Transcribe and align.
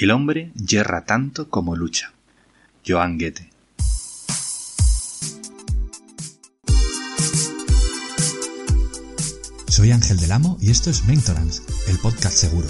El 0.00 0.12
hombre 0.12 0.50
yerra 0.54 1.04
tanto 1.04 1.50
como 1.50 1.76
lucha. 1.76 2.14
Joan 2.86 3.18
Goethe. 3.18 3.50
Soy 9.68 9.90
Ángel 9.90 10.18
del 10.18 10.32
Amo 10.32 10.56
y 10.58 10.70
esto 10.70 10.88
es 10.88 11.04
Mentorance, 11.04 11.60
el 11.88 11.98
podcast 11.98 12.34
seguro. 12.34 12.68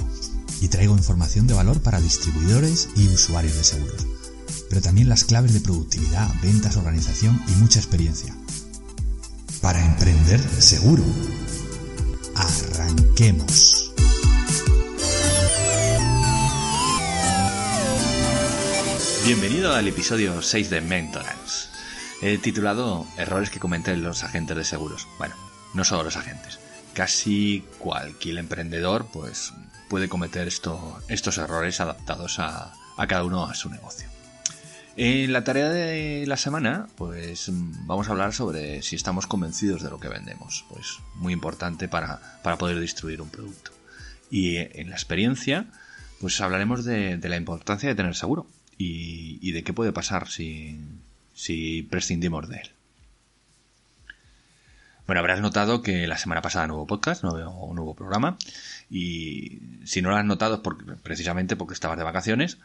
Y 0.61 0.67
traigo 0.67 0.97
información 0.97 1.47
de 1.47 1.55
valor 1.55 1.81
para 1.81 2.01
distribuidores 2.01 2.89
y 2.97 3.07
usuarios 3.07 3.55
de 3.55 3.63
seguros. 3.63 4.09
Pero 4.69 4.83
también 4.83 5.09
las 5.09 5.23
claves 5.23 5.55
de 5.55 5.61
productividad, 5.61 6.29
ventas, 6.43 6.77
organización 6.77 7.41
y 7.47 7.53
mucha 7.61 7.79
experiencia. 7.79 8.35
Para 9.63 9.87
emprender 9.87 10.41
seguro. 10.41 11.05
Arranquemos. 12.35 13.80
Bienvenido 19.33 19.77
al 19.77 19.87
episodio 19.87 20.43
6 20.43 20.71
de 20.71 20.81
Mentorance, 20.81 21.69
He 22.21 22.37
titulado 22.39 23.07
Errores 23.17 23.49
que 23.49 23.61
cometen 23.61 24.03
los 24.03 24.25
agentes 24.25 24.57
de 24.57 24.65
seguros. 24.65 25.07
Bueno, 25.19 25.37
no 25.73 25.85
solo 25.85 26.03
los 26.03 26.17
agentes. 26.17 26.59
Casi 26.95 27.65
cualquier 27.79 28.39
emprendedor 28.39 29.07
pues, 29.13 29.53
puede 29.89 30.09
cometer 30.09 30.49
estos 30.49 31.39
errores 31.39 31.81
adaptados 31.81 32.41
a, 32.41 32.73
cada 33.09 33.23
uno 33.23 33.47
a 33.47 33.55
su 33.55 33.71
negocio. 33.71 34.09
En 34.97 35.33
la 35.33 35.45
tarea 35.45 35.69
de 35.69 36.25
la 36.27 36.37
semana, 36.37 36.89
pues 36.97 37.47
vamos 37.87 38.09
a 38.09 38.11
hablar 38.11 38.33
sobre 38.33 38.83
si 38.83 38.97
estamos 38.97 39.29
convencidos 39.29 39.81
de 39.81 39.91
lo 39.91 40.01
que 40.01 40.09
vendemos. 40.09 40.65
Pues 40.69 40.99
muy 41.15 41.33
importante 41.33 41.87
para, 41.87 42.19
poder 42.59 42.81
distribuir 42.81 43.23
un 43.23 43.31
producto. 43.31 43.71
Y 44.29 44.57
en 44.57 44.91
la 44.91 44.97
experiencia, 44.97 45.67
pues 46.21 46.41
hablaremos 46.41 46.85
de 46.85 47.21
la 47.23 47.37
importancia 47.37 47.89
de 47.89 47.95
tener 47.95 48.17
seguro 48.17 48.49
y, 48.83 49.53
de 49.53 49.63
qué 49.63 49.73
puede 49.73 49.93
pasar 49.93 50.29
si, 50.29 50.79
si 51.35 51.83
prescindimos 51.83 52.49
de 52.49 52.57
él. 52.57 52.71
Bueno, 55.07 55.21
habrás 55.21 55.41
notado 55.41 55.83
que 55.83 56.07
la 56.07 56.17
semana 56.17 56.41
pasada 56.41 56.67
no 56.67 56.77
hubo 56.77 56.87
podcast, 56.87 57.23
no 57.23 57.33
hubo, 57.33 57.75
no 57.75 57.83
hubo 57.83 57.95
programa. 57.95 58.39
Y 58.89 59.61
si 59.85 60.03
no 60.03 60.11
lo 60.11 60.17
has 60.17 60.25
notado 60.25 60.55
es 60.57 60.61
porque, 60.61 60.85
precisamente 61.03 61.57
porque 61.57 61.75
estabas 61.75 61.99
de 61.99 62.05
vacaciones. 62.05 62.59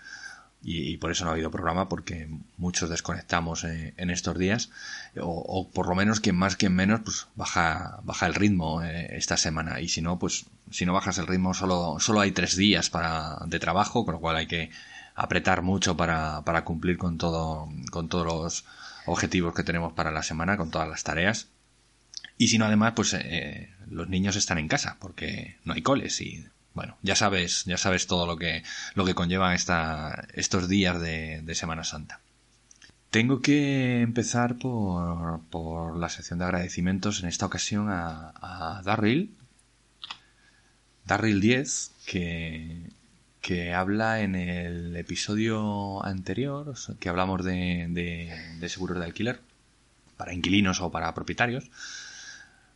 Y, 0.68 0.98
por 0.98 1.12
eso 1.12 1.26
no 1.26 1.30
ha 1.30 1.34
habido 1.34 1.52
programa, 1.52 1.90
porque 1.90 2.28
muchos 2.58 2.90
desconectamos 2.90 3.66
eh, 3.66 3.94
en, 3.98 4.10
estos 4.10 4.38
días. 4.38 4.72
O, 5.20 5.70
por 5.70 5.88
lo 5.88 5.96
menos 5.96 6.22
quien 6.22 6.36
más, 6.36 6.56
quien 6.56 6.74
menos, 6.74 7.02
pues 7.02 7.28
baja, 7.36 8.00
baja 8.04 8.26
el 8.26 8.34
ritmo 8.34 8.82
eh, 8.82 9.18
esta 9.18 9.38
semana. 9.38 9.80
Y 9.82 9.90
si 9.90 10.02
no, 10.02 10.18
pues 10.18 10.46
si 10.72 10.86
no 10.86 10.94
bajas 10.94 11.18
el 11.18 11.28
ritmo, 11.28 11.54
solo, 11.54 11.98
solo 12.00 12.22
hay 12.22 12.32
tres 12.32 12.56
días 12.56 12.90
para, 12.90 13.38
de 13.46 13.60
trabajo, 13.60 14.06
con 14.06 14.14
lo 14.16 14.20
cual 14.20 14.38
hay 14.38 14.48
que 14.48 14.72
apretar 15.16 15.62
mucho 15.62 15.98
para, 15.98 16.42
para 16.44 16.64
cumplir 16.66 16.98
con 16.98 17.18
todo, 17.18 17.70
con 17.92 18.10
todos 18.10 18.26
los 18.26 18.66
objetivos 19.06 19.54
que 19.56 19.64
tenemos 19.64 19.94
para 19.94 20.12
la 20.12 20.24
semana, 20.24 20.58
con 20.58 20.72
todas 20.72 20.90
las 20.90 21.04
tareas. 21.04 21.48
Y 22.38 22.50
si 22.50 22.58
no, 22.58 22.66
además, 22.66 22.94
pues 22.96 23.14
eh, 23.14 23.74
los 23.90 24.10
niños 24.10 24.36
están 24.36 24.58
en 24.58 24.68
casa, 24.68 24.98
porque 25.00 25.58
no 25.64 25.74
hay 25.74 25.82
coles 25.82 26.20
y 26.22 26.46
bueno, 26.74 26.98
ya 27.02 27.16
sabes, 27.16 27.64
ya 27.64 27.78
sabes 27.78 28.06
todo 28.06 28.28
lo 28.28 28.38
que, 28.38 28.64
lo 28.96 29.06
que 29.06 29.16
conlleva 29.16 29.56
esta, 29.56 30.28
estos 30.34 30.68
días 30.68 31.00
de, 31.00 31.56
Semana 31.56 31.86
Santa. 31.86 32.20
Tengo 33.10 33.42
que 33.42 34.02
empezar 34.02 34.58
por, 34.58 35.40
por, 35.46 35.98
la 35.98 36.10
sección 36.10 36.40
de 36.40 36.46
agradecimientos 36.46 37.24
en 37.24 37.30
esta 37.30 37.46
ocasión 37.46 37.90
a, 37.90 38.34
a 38.42 38.82
Darryl, 38.84 39.34
Darryl 41.06 41.40
10, 41.40 41.92
que 42.06 42.90
que 43.46 43.76
habla 43.76 44.22
en 44.22 44.34
el 44.34 44.96
episodio 44.96 46.04
anterior, 46.04 46.74
que 47.00 47.10
hablamos 47.10 47.46
de, 47.46 48.34
seguros 48.68 48.98
de 48.98 49.06
alquiler, 49.06 49.40
para 50.18 50.34
inquilinos 50.34 50.82
o 50.82 50.90
para 50.90 51.14
propietarios. 51.14 51.70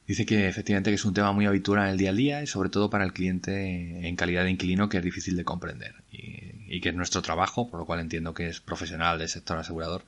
Dice 0.06 0.28
que 0.28 0.47
efectivamente 0.47 0.91
que 0.91 0.96
es 0.96 1.06
un 1.06 1.16
tema 1.16 1.31
muy 1.31 1.47
habitual 1.47 1.85
en 1.85 1.90
el 1.90 1.97
día 1.97 2.12
a 2.12 2.13
día 2.13 2.44
y 2.44 2.47
sobre 2.47 2.69
todo 2.69 2.91
para 2.91 3.03
el 3.03 3.13
cliente 3.13 4.07
en 4.07 4.16
calidad 4.16 4.44
de 4.44 4.52
inquilino 4.52 4.90
que 4.90 4.97
es 4.97 5.03
difícil 5.03 5.35
de 5.35 5.44
comprender 5.44 5.96
y, 6.12 6.80
que 6.81 6.90
es 6.90 6.96
nuestro 6.96 7.24
trabajo, 7.24 7.68
por 7.68 7.80
lo 7.80 7.88
cual 7.88 8.00
entiendo 8.00 8.36
que 8.36 8.47
es 8.47 8.59
profesional 8.62 9.18
del 9.18 9.28
sector 9.28 9.57
asegurador, 9.57 10.06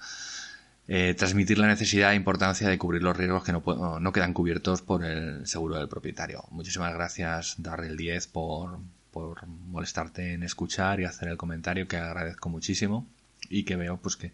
eh, 0.88 1.16
transmitir 1.18 1.58
la 1.58 1.66
necesidad 1.66 2.12
e 2.12 2.16
importancia 2.16 2.70
de 2.70 2.78
cubrir 2.78 3.02
los 3.02 3.18
riesgos 3.18 3.44
que 3.44 3.52
no, 3.52 4.00
no 4.00 4.14
quedan 4.14 4.34
cubiertos 4.34 4.84
por 4.84 5.04
el 5.04 5.48
seguro 5.48 5.78
del 5.78 5.90
propietario. 5.90 6.44
Muchísimas 6.52 6.94
gracias, 6.94 7.56
Darrell 7.58 7.98
10, 7.98 8.28
por, 8.28 8.78
por 9.12 9.46
molestarte 9.48 10.34
en 10.34 10.44
escuchar 10.44 11.00
y 11.00 11.06
hacer 11.06 11.30
el 11.30 11.38
comentario 11.38 11.88
que 11.88 11.98
agradezco 11.98 12.50
muchísimo 12.50 13.08
y 13.50 13.64
que 13.64 13.76
veo 13.76 13.98
pues 13.98 14.16
que, 14.16 14.32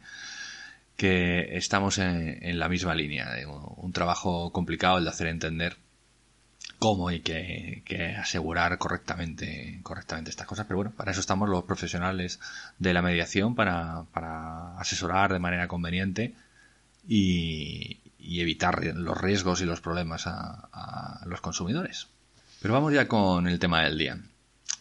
que 0.95 1.57
estamos 1.57 1.97
en, 1.99 2.59
la 2.59 2.69
misma 2.69 2.95
línea. 2.95 3.29
Un 3.77 3.91
trabajo 3.93 4.51
complicado 4.51 4.97
el 4.97 5.03
de 5.05 5.09
hacer 5.09 5.27
entender 5.27 5.77
cómo 6.79 7.07
hay 7.07 7.21
que, 7.21 8.15
asegurar 8.19 8.77
correctamente, 8.77 9.79
correctamente 9.83 10.29
estas 10.31 10.47
cosas. 10.47 10.65
Pero 10.67 10.77
bueno, 10.77 10.91
para 10.91 11.11
eso 11.11 11.19
estamos 11.19 11.49
los 11.49 11.63
profesionales 11.63 12.39
de 12.79 12.93
la 12.93 13.01
mediación, 13.01 13.55
para, 13.55 14.03
para 14.11 14.77
asesorar 14.79 15.33
de 15.33 15.39
manera 15.39 15.67
conveniente 15.67 16.33
y, 17.07 17.99
evitar 18.19 18.83
los 18.83 19.17
riesgos 19.19 19.61
y 19.61 19.65
los 19.65 19.79
problemas 19.79 20.27
a 20.27 21.23
los 21.25 21.39
consumidores. 21.41 22.07
Pero 22.61 22.73
vamos 22.73 22.93
ya 22.93 23.07
con 23.07 23.47
el 23.47 23.59
tema 23.59 23.83
del 23.83 23.97
día. 23.97 24.19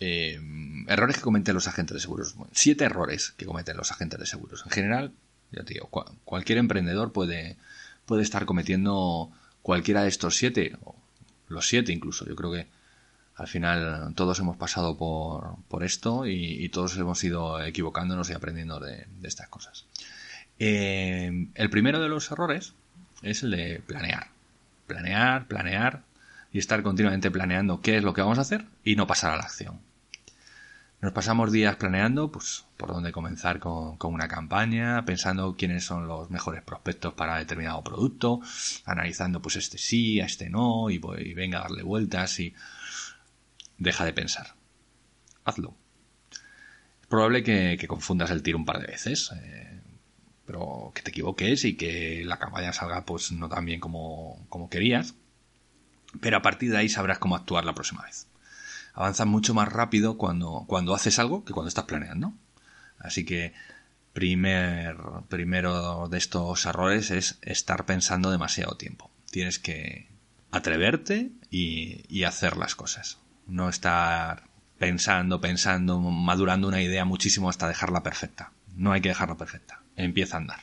Eh, 0.01 0.41
errores 0.89 1.17
que 1.17 1.23
cometen 1.23 1.55
los 1.55 1.69
agentes 1.69 1.95
de 1.95 2.01
seguros. 2.01 2.35
siete 2.53 2.85
errores 2.85 3.33
que 3.37 3.47
cometen 3.47 3.77
los 3.77 3.91
agentes 3.91 4.19
de 4.19 4.27
seguros. 4.27 4.63
En 4.65 4.71
general, 4.71 5.13
ya 5.53 5.65
te 5.65 5.75
digo, 5.75 5.89
cualquier 6.25 6.59
emprendedor 6.59 7.13
puede, 7.13 7.57
puede 8.05 8.23
estar 8.23 8.45
cometiendo 8.45 9.31
cualquiera 9.63 10.03
de 10.03 10.09
estos 10.09 10.37
siete, 10.37 10.77
o 10.85 10.95
los 11.49 11.67
siete 11.67 11.93
incluso. 11.93 12.27
Yo 12.27 12.37
creo 12.37 12.53
que 12.53 12.67
al 13.37 13.49
final 13.49 14.13
todos 14.15 14.39
hemos 14.39 14.57
pasado 14.57 14.97
por, 14.97 15.57
por 15.69 15.85
esto 15.85 16.27
y, 16.27 16.69
todos 16.71 16.97
hemos 16.97 17.23
ido 17.25 17.63
equivocándonos 17.63 18.31
y 18.31 18.33
aprendiendo 18.33 18.81
de, 18.81 19.07
estas 19.23 19.49
cosas. 19.49 19.87
Eh, 20.59 21.49
el 21.55 21.71
primero 21.71 22.01
de 22.01 22.09
los 22.09 22.31
errores 22.31 22.75
es 23.23 23.43
el 23.43 23.51
de 23.51 23.83
planear. 23.87 24.29
Planear, 24.87 25.47
planear 25.47 26.03
y 26.53 26.59
estar 26.59 26.83
continuamente 26.83 27.31
planeando 27.31 27.81
qué 27.81 27.99
es 27.99 28.05
lo 28.05 28.15
que 28.15 28.23
vamos 28.23 28.39
a 28.39 28.43
hacer 28.43 28.65
y 28.85 28.97
no 28.97 29.07
pasar 29.07 29.33
a 29.33 29.37
la 29.37 29.43
acción. 29.43 29.81
Nos 31.01 31.13
pasamos 31.13 31.53
días 31.53 31.77
planeando, 31.77 32.33
pues, 32.33 32.65
por 32.77 32.89
dónde 32.91 33.13
comenzar 33.13 33.61
con, 33.61 33.97
una 34.03 34.29
campaña, 34.29 35.05
pensando 35.05 35.55
quiénes 35.57 35.85
son 35.85 36.09
los 36.09 36.31
mejores 36.31 36.63
prospectos 36.63 37.15
para 37.15 37.39
determinado 37.39 37.85
producto, 37.85 38.41
analizando, 38.85 39.43
pues, 39.43 39.57
este 39.57 39.79
sí, 39.79 40.21
a 40.21 40.27
este 40.27 40.49
no, 40.49 40.91
y, 40.91 40.99
venga 41.35 41.59
a 41.59 41.63
darle 41.63 41.83
vueltas 41.83 42.41
y 42.41 42.55
deja 43.79 44.05
de 44.05 44.13
pensar. 44.13 44.55
Hazlo. 45.45 45.77
Es 47.03 47.07
probable 47.09 47.43
que, 47.43 47.87
confundas 47.87 48.31
el 48.31 48.43
tiro 48.43 48.59
un 48.59 48.65
par 48.65 48.81
de 48.81 48.87
veces, 48.87 49.31
eh, 49.37 49.81
pero 50.47 50.93
que 50.95 51.03
te 51.03 51.11
equivoques 51.11 51.65
y 51.65 51.77
que 51.77 52.25
la 52.25 52.39
campaña 52.39 52.73
salga, 52.73 53.05
pues, 53.05 53.33
no 53.33 53.49
tan 53.49 53.65
bien 53.65 53.81
como, 53.81 54.47
como 54.49 54.71
querías 54.71 55.15
pero 56.21 56.37
a 56.37 56.43
partir 56.43 56.71
de 56.71 56.79
ahí 56.79 56.89
sabrás 56.89 57.19
cómo 57.19 57.37
actuar 57.37 57.65
la 57.65 57.75
próxima 57.75 58.03
vez. 58.05 58.27
Avanzas 58.97 59.27
mucho 59.27 59.53
más 59.53 59.71
rápido 59.71 60.17
cuando, 60.17 60.65
cuando 60.67 60.95
haces 60.95 61.19
algo 61.19 61.45
que 61.45 61.53
cuando 61.53 61.69
estás 61.69 61.85
planeando. 61.85 62.33
Así 62.99 63.27
que 63.27 63.53
primer, 64.15 64.97
primero 65.29 66.09
de 66.09 66.17
estos 66.17 66.65
errores 66.65 67.11
es 67.11 67.39
estar 67.43 67.85
pensando 67.85 68.31
demasiado 68.31 68.79
tiempo. 68.79 69.11
Tienes 69.31 69.59
que 69.59 70.09
atreverte 70.51 71.31
y, 71.51 72.07
y 72.09 72.25
hacer 72.25 72.57
las 72.57 72.75
cosas. 72.75 73.19
No 73.47 73.69
estar 73.69 74.45
pensando, 74.79 75.43
pensando, 75.43 76.01
madurando 76.01 76.67
una 76.67 76.81
idea 76.81 77.05
muchísimo 77.05 77.51
hasta 77.51 77.69
dejarla 77.69 78.03
perfecta. 78.03 78.53
No 78.77 78.93
hay 78.93 79.03
que 79.03 79.11
dejarla 79.11 79.37
perfecta. 79.37 79.83
Empieza 79.97 80.39
a 80.39 80.41
andar. 80.41 80.61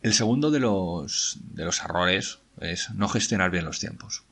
El 0.00 0.14
segundo 0.14 0.50
de 0.50 0.60
los, 0.60 1.38
de 1.52 1.66
los 1.66 1.82
errores 1.82 2.38
es 2.58 2.90
no 2.92 3.06
gestionar 3.06 3.50
bien 3.50 3.66
los 3.66 3.80
tiempos. 3.80 4.24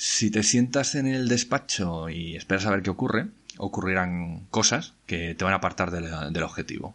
Si 0.00 0.30
te 0.30 0.44
sientas 0.44 0.94
en 0.94 1.08
el 1.08 1.26
despacho 1.26 2.08
y 2.08 2.36
esperas 2.36 2.66
a 2.66 2.70
ver 2.70 2.82
qué 2.82 2.90
ocurre, 2.90 3.26
ocurrirán 3.56 4.46
cosas 4.48 4.94
que 5.06 5.34
te 5.34 5.42
van 5.42 5.54
a 5.54 5.56
apartar 5.56 5.90
del, 5.90 6.42
objetivo. 6.44 6.94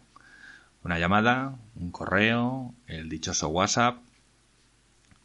Una 0.82 0.98
llamada, 0.98 1.54
un 1.74 1.90
correo, 1.90 2.72
el 2.86 3.10
dichoso 3.10 3.50
WhatsApp. 3.50 3.98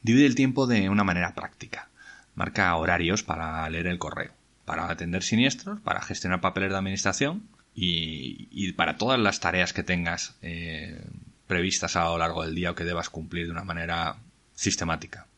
Divide 0.02 0.26
el 0.26 0.36
tiempo 0.36 0.68
de 0.68 0.90
una 0.90 1.06
manera 1.06 1.34
práctica. 1.34 1.88
Marca 2.36 2.76
horarios 2.76 3.24
para 3.24 3.70
leer 3.70 3.88
el 3.88 3.98
correo, 3.98 4.34
para 4.66 4.92
atender 4.92 5.24
siniestros, 5.24 5.80
para 5.80 6.02
gestionar 6.02 6.42
papeles 6.42 6.72
de 6.72 6.78
administración 6.78 7.48
y, 7.74 8.74
para 8.74 8.98
todas 8.98 9.22
las 9.22 9.40
tareas 9.40 9.72
que 9.72 9.84
tengas 9.84 10.36
eh, 10.42 11.02
previstas 11.48 11.96
a 11.96 12.04
lo 12.10 12.18
largo 12.18 12.44
del 12.44 12.56
día 12.56 12.72
o 12.72 12.76
que 12.76 12.84
debas 12.84 13.10
cumplir 13.10 13.46
de 13.46 13.54
una 13.54 13.64
manera 13.64 14.18
sistemática. 14.54 15.29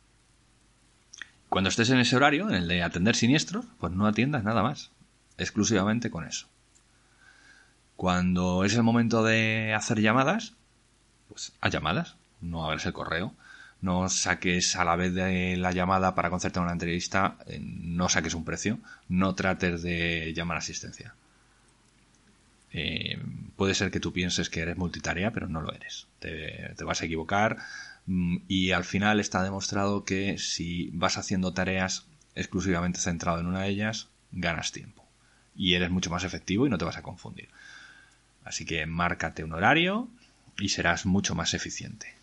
Cuando 1.51 1.69
estés 1.69 1.89
en 1.89 1.99
ese 1.99 2.15
horario, 2.15 2.47
en 2.47 2.55
el 2.55 2.67
de 2.69 2.81
atender 2.81 3.13
siniestros, 3.13 3.65
pues 3.77 3.91
no 3.91 4.07
atiendas 4.07 4.45
nada 4.45 4.63
más. 4.63 4.89
exclusivamente 5.37 6.09
con 6.09 6.25
eso. 6.25 6.47
Cuando 7.97 8.63
es 8.63 8.73
el 8.75 8.83
momento 8.83 9.21
de 9.21 9.73
hacer 9.73 9.99
llamadas, 9.99 10.53
pues 11.27 11.51
a 11.59 11.67
llamadas, 11.67 12.15
no 12.39 12.63
abres 12.63 12.85
el 12.85 12.93
correo. 12.93 13.33
No 13.81 14.07
saques 14.07 14.77
a 14.77 14.85
la 14.85 14.95
vez 14.95 15.13
de 15.13 15.57
la 15.57 15.73
llamada 15.73 16.15
para 16.15 16.29
concertar 16.29 16.63
una 16.63 16.71
entrevista, 16.71 17.35
eh, 17.47 17.59
no 17.59 18.07
saques 18.07 18.33
un 18.33 18.45
precio, 18.45 18.79
no 19.09 19.35
trates 19.35 19.81
de 19.81 20.31
llamar 20.33 20.55
a 20.55 20.59
asistencia. 20.59 21.15
Eh, 22.71 23.19
puede 23.57 23.73
ser 23.73 23.91
que 23.91 23.99
tú 23.99 24.13
pienses 24.13 24.49
que 24.49 24.61
eres 24.61 24.77
multitarea, 24.77 25.31
pero 25.31 25.49
no 25.49 25.61
lo 25.61 25.73
eres. 25.73 26.07
Te, 26.19 26.73
vas 26.85 27.01
a 27.01 27.05
equivocar 27.05 27.57
y 28.07 28.71
al 28.71 28.83
final 28.83 29.19
está 29.19 29.43
demostrado 29.43 30.03
que 30.03 30.37
si 30.37 30.89
vas 30.93 31.17
haciendo 31.17 31.53
tareas 31.53 32.05
exclusivamente 32.35 32.99
centrado 32.99 33.39
en 33.39 33.47
una 33.47 33.61
de 33.61 33.69
ellas, 33.69 34.07
ganas 34.31 34.71
tiempo. 34.71 35.05
Y 35.55 35.73
eres 35.73 35.91
mucho 35.91 36.09
más 36.09 36.23
efectivo 36.23 36.65
y 36.65 36.69
no 36.69 36.77
te 36.77 36.85
vas 36.85 36.97
a 36.97 37.03
confundir. 37.03 37.49
Así 38.43 38.65
que 38.65 38.85
márcate 38.85 39.43
un 39.43 39.53
horario 39.53 40.09
y 40.57 40.69
serás 40.69 41.05
mucho 41.05 41.35
más 41.35 41.53
eficiente. 41.53 42.15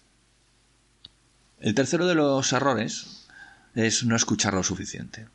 El 1.61 1.75
tercero 1.75 2.07
de 2.07 2.15
los 2.15 2.53
errores 2.53 3.27
es 3.75 4.05
no 4.05 4.17
escuchar 4.17 4.55
lo 4.55 4.63
suficiente. 4.63 5.29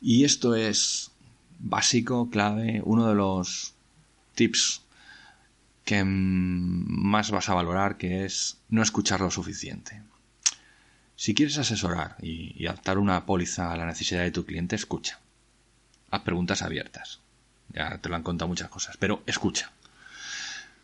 Y 0.00 0.24
esto 0.24 0.54
es 0.54 1.10
básico, 1.58 2.30
clave, 2.30 2.82
uno 2.84 3.08
de 3.08 3.14
los 3.14 3.74
tips 4.34 4.82
que 5.86 6.02
más 6.04 7.30
vas 7.30 7.48
a 7.48 7.54
valorar, 7.54 7.96
que 7.96 8.24
es 8.24 8.58
no 8.68 8.82
escuchar 8.82 9.20
lo 9.20 9.30
suficiente. 9.30 10.02
Si 11.14 11.32
quieres 11.32 11.58
asesorar 11.58 12.16
y, 12.20 12.66
adaptar 12.66 12.98
una 12.98 13.24
póliza 13.24 13.72
a 13.72 13.76
la 13.76 13.86
necesidad 13.86 14.22
de 14.22 14.32
tu 14.32 14.44
cliente, 14.44 14.74
escucha. 14.74 15.20
Haz 16.10 16.22
preguntas 16.22 16.62
abiertas. 16.62 17.20
Ya 17.68 17.98
te 17.98 18.08
lo 18.08 18.16
han 18.16 18.24
contado 18.24 18.48
muchas 18.48 18.68
cosas, 18.68 18.96
pero 18.96 19.22
escucha. 19.26 19.70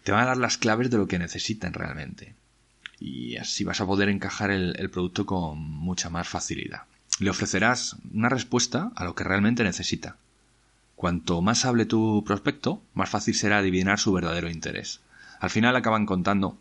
Te 0.05 0.13
van 0.13 0.23
a 0.23 0.27
dar 0.27 0.37
las 0.37 0.57
claves 0.57 0.89
de 0.89 0.99
lo 0.99 1.09
que 1.09 1.19
necesitan 1.19 1.73
realmente. 1.73 2.37
Y 3.01 3.37
así 3.39 3.65
vas 3.65 3.81
a 3.81 3.87
poder 3.87 4.09
encajar 4.09 4.53
el 4.53 4.91
producto 4.91 5.27
con 5.27 5.59
mucha 5.59 6.11
más 6.11 6.29
facilidad. 6.29 6.83
Le 7.19 7.31
ofrecerás 7.31 7.97
una 8.15 8.29
respuesta 8.29 8.93
a 8.95 9.05
lo 9.05 9.17
que 9.17 9.25
realmente 9.25 9.65
necesita. 9.65 10.17
Cuanto 11.03 11.43
más 11.43 11.65
hable 11.65 11.85
tu 11.85 12.23
prospecto, 12.25 12.81
más 12.95 13.11
fácil 13.11 13.35
será 13.35 13.59
adivinar 13.59 13.99
su 13.99 14.13
verdadero 14.13 14.49
interés. 14.49 15.01
Al 15.41 15.51
final 15.51 15.75
acaban 15.75 16.07
contando 16.07 16.57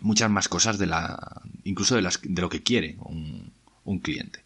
muchas 0.00 0.30
más 0.30 0.46
cosas 0.46 0.78
de 0.78 0.86
la 0.86 1.42
incluso 1.64 1.96
de, 1.96 2.02
las, 2.02 2.20
de 2.22 2.40
lo 2.40 2.50
que 2.50 2.62
quiere 2.62 2.96
un, 3.00 3.98
cliente. 3.98 4.44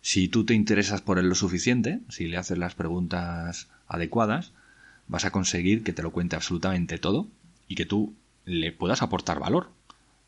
Si 0.00 0.28
tú 0.28 0.46
te 0.46 0.54
interesas 0.54 1.02
por 1.02 1.18
él 1.18 1.28
lo 1.28 1.34
suficiente, 1.34 2.00
si 2.08 2.26
le 2.26 2.38
haces 2.38 2.56
las 2.56 2.74
preguntas 2.74 3.68
adecuadas, 3.86 4.52
vas 5.08 5.26
a 5.26 5.30
conseguir 5.30 5.82
que 5.82 5.92
te 5.92 6.02
lo 6.02 6.12
cuente 6.12 6.34
absolutamente 6.34 6.96
todo 6.96 7.28
y 7.68 7.74
que 7.74 7.84
tú 7.84 8.14
le 8.46 8.72
puedas 8.72 9.02
aportar 9.02 9.40
valor. 9.40 9.68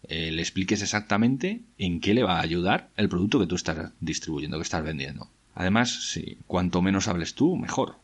Eh, 0.02 0.30
le 0.30 0.42
expliques 0.42 0.82
exactamente 0.82 1.62
en 1.78 2.02
qué 2.02 2.12
le 2.12 2.22
va 2.22 2.36
a 2.36 2.42
ayudar 2.42 2.90
el 2.98 3.08
producto 3.08 3.40
que 3.40 3.46
tú 3.46 3.54
estás 3.54 3.92
distribuyendo, 3.98 4.58
que 4.58 4.64
estás 4.64 4.84
vendiendo. 4.84 5.30
Además, 5.54 6.10
si 6.10 6.36
cuanto 6.46 6.82
menos 6.82 7.08
hables 7.08 7.34
tú, 7.34 7.56
mejor. 7.56 7.99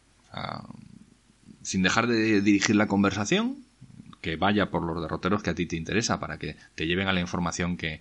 Sin 1.62 1.82
dejar 1.82 2.06
de 2.06 2.40
dirigir 2.40 2.76
la 2.76 2.86
conversación, 2.86 3.56
que 4.20 4.36
vaya 4.36 4.70
por 4.70 4.82
los 4.82 5.00
derroteros 5.00 5.42
que 5.42 5.50
a 5.50 5.54
ti 5.54 5.66
te 5.66 5.76
interesa, 5.76 6.18
para 6.20 6.38
que 6.38 6.56
te 6.74 6.86
lleven 6.86 7.08
a 7.08 7.12
la 7.12 7.20
información 7.20 7.76
que, 7.76 8.00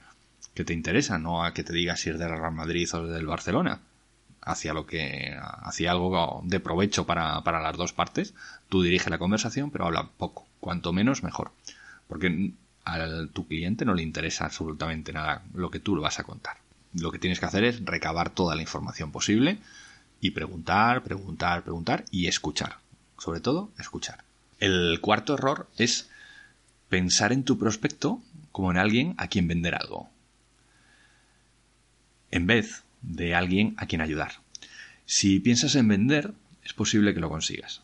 te 0.54 0.74
interesa, 0.74 1.20
no 1.20 1.44
a 1.44 1.54
que 1.54 1.64
te 1.64 1.74
diga 1.74 1.96
si 1.96 2.10
es 2.10 2.20
del 2.20 2.30
Real 2.30 2.54
Madrid 2.54 2.88
o 2.94 3.08
del 3.08 3.28
Barcelona. 3.28 3.82
Hacia 4.42 4.74
lo 4.74 4.86
que, 4.86 5.36
hacia 5.40 5.92
algo 5.92 6.42
de 6.46 6.60
provecho 6.60 7.08
para, 7.08 7.42
para 7.42 7.62
las 7.62 7.76
dos 7.78 7.94
partes, 7.94 8.36
tú 8.70 8.84
dirige 8.84 9.10
la 9.10 9.18
conversación, 9.18 9.72
pero 9.72 9.86
habla 9.86 10.08
poco. 10.18 10.46
Cuanto 10.60 10.94
menos, 10.94 11.24
mejor. 11.24 11.52
Porque 12.08 12.54
a 12.86 13.08
tu 13.34 13.48
cliente 13.48 13.86
no 13.86 13.96
le 13.96 14.04
interesa 14.04 14.46
absolutamente 14.46 15.12
nada 15.12 15.44
lo 15.54 15.72
que 15.72 15.80
tú 15.80 15.96
le 15.96 16.04
vas 16.04 16.20
a 16.20 16.24
contar. 16.24 16.58
Lo 16.94 17.12
que 17.12 17.20
tienes 17.20 17.40
que 17.40 17.48
hacer 17.48 17.64
es 17.64 17.84
recabar 17.84 18.30
toda 18.30 18.56
la 18.56 18.62
información 18.62 19.12
posible 19.12 19.58
y 20.22 20.32
preguntar, 20.32 21.04
preguntar, 21.04 21.64
preguntar 21.64 22.06
y 22.12 22.28
escuchar. 22.28 22.78
Sobre 23.18 23.40
todo, 23.40 23.72
escuchar. 23.80 24.24
El 24.60 25.00
cuarto 25.02 25.34
error 25.36 25.70
es 25.78 26.10
pensar 26.90 27.34
en 27.34 27.44
tu 27.44 27.58
prospecto 27.58 28.22
como 28.52 28.72
en 28.72 28.78
alguien 28.78 29.16
a 29.18 29.28
quien 29.28 29.48
vender 29.48 29.76
algo, 29.76 30.10
en 32.32 32.48
vez 32.48 32.84
de 33.02 33.36
alguien 33.36 33.76
a 33.78 33.86
quien 33.86 34.02
ayudar. 34.02 34.34
Si 35.06 35.40
piensas 35.40 35.76
en 35.76 35.88
vender, 35.88 36.34
es 36.64 36.74
posible 36.74 37.14
que 37.14 37.20
lo 37.20 37.30
consigas, 37.30 37.82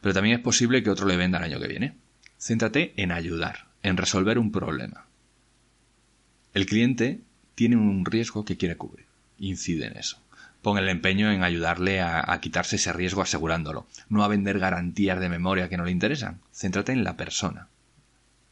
pero 0.00 0.14
también 0.14 0.36
es 0.36 0.42
posible 0.42 0.82
que 0.82 0.90
otro 0.90 1.06
le 1.06 1.16
venda 1.16 1.38
el 1.38 1.44
año 1.44 1.60
que 1.60 1.68
viene. 1.68 1.94
Céntrate 2.38 2.92
en 2.96 3.12
ayudar, 3.12 3.66
en 3.82 3.96
resolver 3.96 4.38
un 4.38 4.52
problema. 4.52 5.06
El 6.52 6.66
cliente 6.66 7.20
tiene 7.54 7.76
un 7.76 8.04
riesgo 8.04 8.44
que 8.44 8.56
quiere 8.56 8.76
cubrir, 8.76 9.06
incide 9.38 9.86
en 9.86 9.96
eso. 9.96 10.18
Pon 10.64 10.78
el 10.78 10.88
empeño 10.88 11.30
en 11.30 11.44
ayudarle 11.44 12.00
a, 12.00 12.38
quitarse 12.40 12.76
ese 12.76 12.90
riesgo 12.94 13.20
asegurándolo, 13.20 13.86
no 14.08 14.24
a 14.24 14.28
vender 14.28 14.58
garantías 14.58 15.20
de 15.20 15.28
memoria 15.28 15.68
que 15.68 15.76
no 15.76 15.84
le 15.84 15.90
interesan. 15.90 16.40
Céntrate 16.54 16.92
en 16.92 17.04
la 17.04 17.18
persona, 17.18 17.68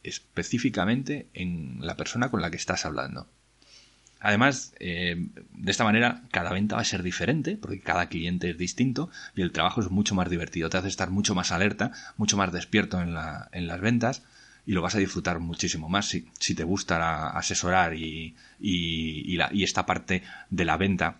específicamente 0.03 1.25
en 1.33 1.79
la 1.81 1.97
persona 1.97 2.29
con 2.29 2.43
la 2.43 2.51
que 2.51 2.57
estás 2.57 2.85
hablando. 2.85 3.27
Además, 4.19 4.75
eh, 4.79 5.27
de 5.53 5.71
esta 5.71 5.85
manera, 5.85 6.21
cada 6.29 6.53
venta 6.53 6.75
va 6.75 6.83
a 6.83 6.85
ser 6.85 7.01
diferente, 7.01 7.57
porque 7.57 7.79
cada 7.79 8.09
cliente 8.09 8.51
es 8.51 8.59
distinto 8.59 9.09
y 9.35 9.41
el 9.41 9.51
trabajo 9.51 9.81
es 9.81 9.89
mucho 9.89 10.13
más 10.13 10.29
divertido. 10.29 10.69
Te 10.69 10.77
hace 10.77 10.89
estar 10.89 11.09
mucho 11.09 11.33
más 11.33 11.51
alerta, 11.51 11.93
mucho 12.15 12.37
más 12.37 12.53
despierto 12.53 13.01
en, 13.01 13.15
la, 13.15 13.49
en 13.53 13.65
las 13.65 13.81
ventas 13.81 14.21
y 14.65 14.73
lo 14.73 14.81
vas 14.81 14.95
a 14.95 14.99
disfrutar 14.99 15.39
muchísimo 15.39 15.89
más 15.89 16.07
si, 16.07 16.55
te 16.55 16.63
gusta 16.63 17.29
asesorar 17.29 17.95
y, 17.95 18.35
esta 18.59 19.85
parte 19.85 20.23
de 20.49 20.65
la 20.65 20.77
venta, 20.77 21.17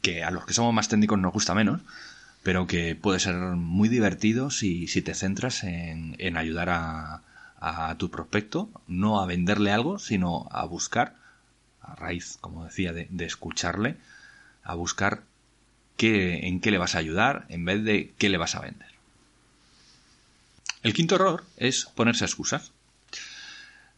que 0.00 0.24
a 0.24 0.30
los 0.30 0.44
que 0.46 0.54
somos 0.54 0.74
más 0.74 0.88
técnicos 0.88 1.18
nos 1.18 1.32
gusta 1.32 1.54
menos, 1.54 1.80
pero 2.42 2.66
que 2.66 2.94
puede 2.94 3.20
ser 3.20 3.34
muy 3.34 3.88
divertido 3.88 4.50
si, 4.50 4.86
si 4.86 5.02
te 5.02 5.14
centras 5.14 5.64
en, 5.64 6.16
en 6.18 6.36
ayudar 6.36 6.70
a, 6.70 7.22
tu 7.98 8.10
prospecto, 8.10 8.70
no 8.86 9.20
a 9.20 9.26
venderle 9.26 9.72
algo, 9.72 9.98
sino 9.98 10.48
a 10.52 10.64
buscar, 10.64 11.16
a 11.82 11.96
raíz, 11.96 12.38
como 12.40 12.64
decía, 12.64 12.92
de, 12.92 13.08
escucharle, 13.24 13.96
a 14.62 14.74
buscar 14.74 15.24
qué, 15.96 16.46
en 16.46 16.60
qué 16.60 16.70
le 16.70 16.78
vas 16.78 16.94
a 16.94 16.98
ayudar 16.98 17.46
en 17.48 17.64
vez 17.64 17.82
de 17.82 18.14
qué 18.16 18.28
le 18.28 18.38
vas 18.38 18.54
a 18.54 18.60
vender. 18.60 18.88
El 20.84 20.94
quinto 20.94 21.16
error 21.16 21.44
es 21.56 21.86
ponerse 21.86 22.24
excusas. 22.24 22.70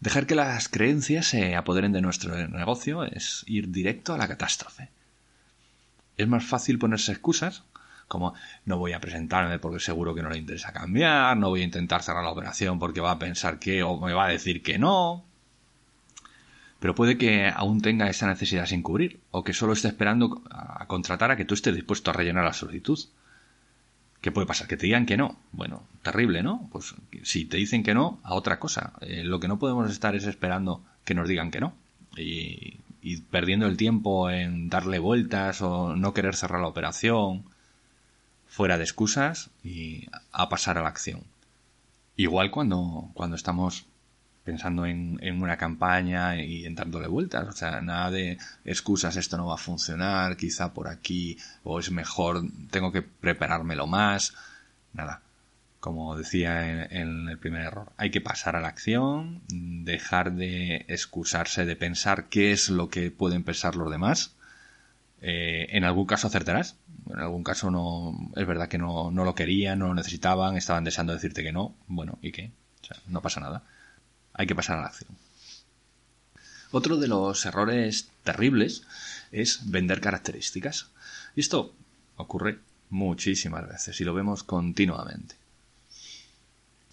Dejar 0.00 0.26
que 0.26 0.34
las 0.34 0.68
creencias 0.68 1.26
se 1.26 1.54
apoderen 1.54 1.92
de 1.92 2.00
nuestro 2.00 2.34
negocio 2.48 3.04
es 3.04 3.44
ir 3.46 3.70
directo 3.70 4.14
a 4.14 4.18
la 4.18 4.28
catástrofe. 4.28 4.88
Es 6.20 6.28
más 6.28 6.44
fácil 6.44 6.78
ponerse 6.78 7.12
excusas 7.12 7.62
como 8.08 8.34
no 8.66 8.76
voy 8.76 8.92
a 8.92 9.00
presentarme 9.00 9.58
porque 9.60 9.78
seguro 9.78 10.14
que 10.14 10.22
no 10.22 10.30
le 10.30 10.38
interesa 10.38 10.72
cambiar, 10.72 11.36
no 11.36 11.48
voy 11.48 11.62
a 11.62 11.64
intentar 11.64 12.02
cerrar 12.02 12.24
la 12.24 12.32
operación 12.32 12.78
porque 12.78 13.00
va 13.00 13.12
a 13.12 13.18
pensar 13.18 13.58
que 13.58 13.84
o 13.84 13.98
me 14.00 14.12
va 14.12 14.26
a 14.26 14.30
decir 14.30 14.62
que 14.62 14.78
no. 14.78 15.24
Pero 16.80 16.94
puede 16.94 17.16
que 17.16 17.48
aún 17.54 17.80
tenga 17.80 18.10
esa 18.10 18.26
necesidad 18.26 18.66
sin 18.66 18.82
cubrir 18.82 19.20
o 19.30 19.44
que 19.44 19.52
solo 19.52 19.74
esté 19.74 19.88
esperando 19.88 20.42
a 20.50 20.86
contratar 20.86 21.30
a 21.30 21.36
que 21.36 21.44
tú 21.44 21.54
estés 21.54 21.74
dispuesto 21.74 22.10
a 22.10 22.14
rellenar 22.14 22.44
la 22.44 22.52
solicitud. 22.52 22.98
¿Qué 24.20 24.32
puede 24.32 24.46
pasar? 24.46 24.66
Que 24.66 24.76
te 24.76 24.86
digan 24.86 25.06
que 25.06 25.16
no. 25.16 25.36
Bueno, 25.52 25.84
terrible, 26.02 26.42
¿no? 26.42 26.68
Pues 26.72 26.94
si 27.22 27.44
te 27.44 27.58
dicen 27.58 27.82
que 27.82 27.94
no, 27.94 28.18
a 28.24 28.34
otra 28.34 28.58
cosa. 28.58 28.92
Eh, 29.02 29.22
lo 29.24 29.40
que 29.40 29.48
no 29.48 29.58
podemos 29.58 29.90
estar 29.90 30.16
es 30.16 30.24
esperando 30.24 30.82
que 31.04 31.14
nos 31.14 31.28
digan 31.28 31.50
que 31.50 31.60
no. 31.60 31.74
Y, 32.16 32.78
y 33.02 33.18
perdiendo 33.22 33.66
el 33.66 33.76
tiempo 33.76 34.30
en 34.30 34.68
darle 34.68 34.98
vueltas 34.98 35.62
o 35.62 35.96
no 35.96 36.12
querer 36.14 36.36
cerrar 36.36 36.60
la 36.60 36.68
operación 36.68 37.44
fuera 38.46 38.78
de 38.78 38.84
excusas 38.84 39.50
y 39.62 40.08
a 40.32 40.48
pasar 40.48 40.78
a 40.78 40.82
la 40.82 40.88
acción. 40.88 41.22
Igual 42.16 42.50
cuando, 42.50 43.10
cuando 43.14 43.36
estamos 43.36 43.86
pensando 44.44 44.86
en, 44.86 45.18
en, 45.22 45.42
una 45.42 45.56
campaña 45.56 46.36
y 46.42 46.66
en 46.66 46.74
dándole 46.74 47.06
vueltas, 47.06 47.48
o 47.48 47.52
sea, 47.52 47.80
nada 47.80 48.10
de 48.10 48.38
excusas, 48.64 49.16
esto 49.16 49.36
no 49.36 49.46
va 49.46 49.54
a 49.54 49.58
funcionar, 49.58 50.36
quizá 50.36 50.74
por 50.74 50.88
aquí, 50.88 51.38
o 51.62 51.78
es 51.78 51.90
mejor, 51.90 52.42
tengo 52.70 52.90
que 52.92 53.02
preparármelo 53.02 53.86
más, 53.86 54.34
nada. 54.92 55.22
Como 55.80 56.14
decía 56.16 56.84
en, 56.84 57.28
el 57.28 57.38
primer 57.38 57.62
error, 57.62 57.92
hay 57.96 58.10
que 58.10 58.20
pasar 58.20 58.54
a 58.54 58.60
la 58.60 58.68
acción, 58.68 59.40
dejar 59.48 60.32
de 60.32 60.84
excusarse, 60.88 61.64
de 61.64 61.74
pensar 61.74 62.28
qué 62.28 62.52
es 62.52 62.68
lo 62.68 62.90
que 62.90 63.10
pueden 63.10 63.44
pensar 63.44 63.76
los 63.76 63.90
demás. 63.90 64.34
Eh, 65.22 65.68
en 65.70 65.84
algún 65.84 66.06
caso 66.06 66.26
acertarás, 66.26 66.76
en 67.10 67.18
algún 67.18 67.44
caso 67.44 67.70
no 67.70 68.30
es 68.36 68.46
verdad 68.46 68.68
que 68.68 68.78
no, 68.78 69.10
no, 69.10 69.24
lo 69.24 69.34
querían, 69.34 69.78
no 69.78 69.88
lo 69.88 69.94
necesitaban, 69.94 70.56
estaban 70.56 70.84
deseando 70.84 71.14
decirte 71.14 71.42
que 71.42 71.52
no. 71.52 71.74
Bueno, 71.88 72.18
¿y 72.20 72.32
qué? 72.32 72.52
O 72.82 72.86
sea, 72.86 72.98
no 73.06 73.22
pasa 73.22 73.40
nada. 73.40 73.62
Hay 74.34 74.46
que 74.46 74.54
pasar 74.54 74.78
a 74.78 74.82
la 74.82 74.88
acción. 74.88 75.16
Otro 76.72 76.98
de 76.98 77.08
los 77.08 77.44
errores 77.46 78.10
terribles 78.22 78.84
es 79.32 79.70
vender 79.70 80.00
características. 80.00 80.90
Y 81.34 81.40
esto 81.40 81.74
ocurre 82.16 82.58
muchísimas 82.90 83.66
veces 83.68 84.00
y 84.00 84.04
lo 84.04 84.14
vemos 84.14 84.44
continuamente. 84.44 85.39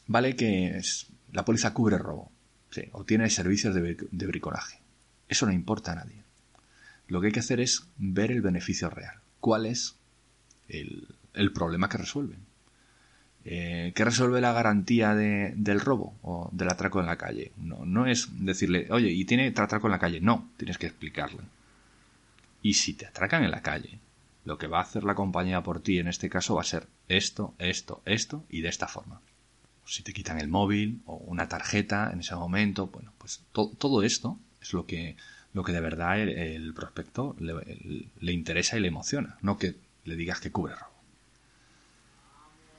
Vale 0.08 0.36
que 0.36 0.82
la 1.34 1.46
póliza 1.46 1.74
cubre 1.74 1.98
robo, 1.98 2.32
sí, 2.72 2.84
o 2.94 3.04
tiene 3.04 3.30
servicios 3.30 3.76
de, 3.76 3.98
de 4.10 4.28
bricolaje. 4.28 4.80
Eso 5.28 5.46
no 5.46 5.52
importa 5.52 5.92
a 5.92 5.96
nadie. 5.96 6.24
Lo 7.08 7.22
que 7.22 7.28
hay 7.28 7.34
que 7.34 7.40
hacer 7.40 7.60
es 7.60 7.88
ver 7.98 8.32
el 8.32 8.42
beneficio 8.42 8.90
real. 8.90 9.16
¿Cuál 9.40 9.66
es 9.66 9.96
el, 10.70 11.08
el 11.34 11.52
problema 11.52 11.90
que 11.90 11.98
resuelven? 11.98 12.40
Eh, 13.50 13.94
¿Qué 13.96 14.04
resuelve 14.04 14.42
la 14.42 14.52
garantía 14.52 15.16
de, 15.16 15.54
del 15.56 15.80
robo 15.80 16.14
o 16.22 16.50
del 16.52 16.70
atraco 16.70 17.00
en 17.00 17.06
la 17.06 17.18
calle? 17.18 17.54
No, 17.56 17.86
no 17.86 18.06
es 18.06 18.28
decirle, 18.46 18.88
oye, 18.90 19.10
¿y 19.10 19.24
tiene 19.24 19.48
atraco 19.48 19.88
en 19.88 19.92
la 19.92 20.00
calle? 20.00 20.20
No, 20.20 20.50
tienes 20.58 20.78
que 20.78 20.88
explicarle. 20.88 21.40
Y 22.62 22.74
si 22.74 22.94
te 22.94 23.06
atracan 23.06 23.46
en 23.46 23.52
la 23.52 23.62
calle, 23.62 24.00
lo 24.44 24.58
que 24.58 24.68
va 24.68 24.80
a 24.80 24.84
hacer 24.84 25.06
la 25.06 25.16
compañía 25.16 25.64
por 25.64 25.82
ti 25.82 26.00
en 26.00 26.10
este 26.10 26.30
caso 26.30 26.56
va 26.56 26.62
a 26.62 26.66
ser 26.66 26.88
esto, 27.08 27.54
esto, 27.58 28.02
esto 28.06 28.44
y 28.50 28.60
de 28.62 28.70
esta 28.70 28.88
forma. 28.88 29.22
Si 29.88 30.04
te 30.04 30.14
quitan 30.14 30.40
el 30.40 30.50
móvil 30.50 31.02
o 31.06 31.16
una 31.16 31.48
tarjeta 31.48 32.12
en 32.12 32.20
ese 32.20 32.36
momento, 32.36 32.88
bueno, 32.88 33.14
pues 33.18 33.42
todo 33.52 34.04
esto 34.04 34.38
es 34.62 34.74
lo 34.74 34.86
que, 34.86 35.16
lo 35.54 35.64
que 35.64 35.72
de 35.72 35.82
verdad 35.82 36.20
el, 36.20 36.74
prospecto 36.74 37.36
le, 37.40 38.32
interesa 38.32 38.78
y 38.78 38.82
le 38.82 38.90
emociona, 38.90 39.38
no 39.42 39.58
que 39.58 39.76
le 40.06 40.16
digas 40.16 40.40
que 40.40 40.52
cubre 40.52 40.76
robo. 40.76 40.98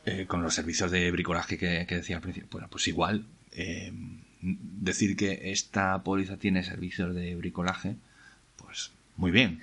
Eh, 0.05 0.27
con 0.27 0.43
los 0.43 0.55
servicios 0.55 0.91
de 0.91 1.11
bricolaje 1.11 1.59
que, 1.59 1.85
decía 1.85 2.17
al 2.17 2.23
principio. 2.23 2.49
Bueno, 2.51 2.69
pues 2.71 2.87
igual, 2.89 3.27
eh, 3.53 3.93
decir 4.41 5.17
que 5.17 5.51
esta 5.51 6.03
póliza 6.03 6.37
tiene 6.37 6.63
servicios 6.63 7.15
de 7.15 7.35
bricolaje, 7.35 7.97
pues 8.57 8.93
muy 9.17 9.31
bien, 9.31 9.61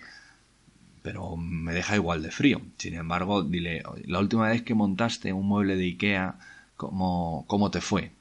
pero 1.01 1.37
me 1.37 1.73
deja 1.73 1.95
igual 1.95 2.21
de 2.21 2.31
frío. 2.31 2.61
Sin 2.77 2.95
embargo, 2.95 3.43
dile, 3.43 3.83
la 4.05 4.19
última 4.19 4.49
vez 4.49 4.63
que 4.63 4.73
montaste 4.73 5.33
un 5.33 5.47
mueble 5.47 5.75
de 5.77 5.85
Ikea, 5.85 6.35
¿cómo, 6.75 7.45
cómo 7.47 7.71
te 7.71 7.81
fue? 7.81 8.11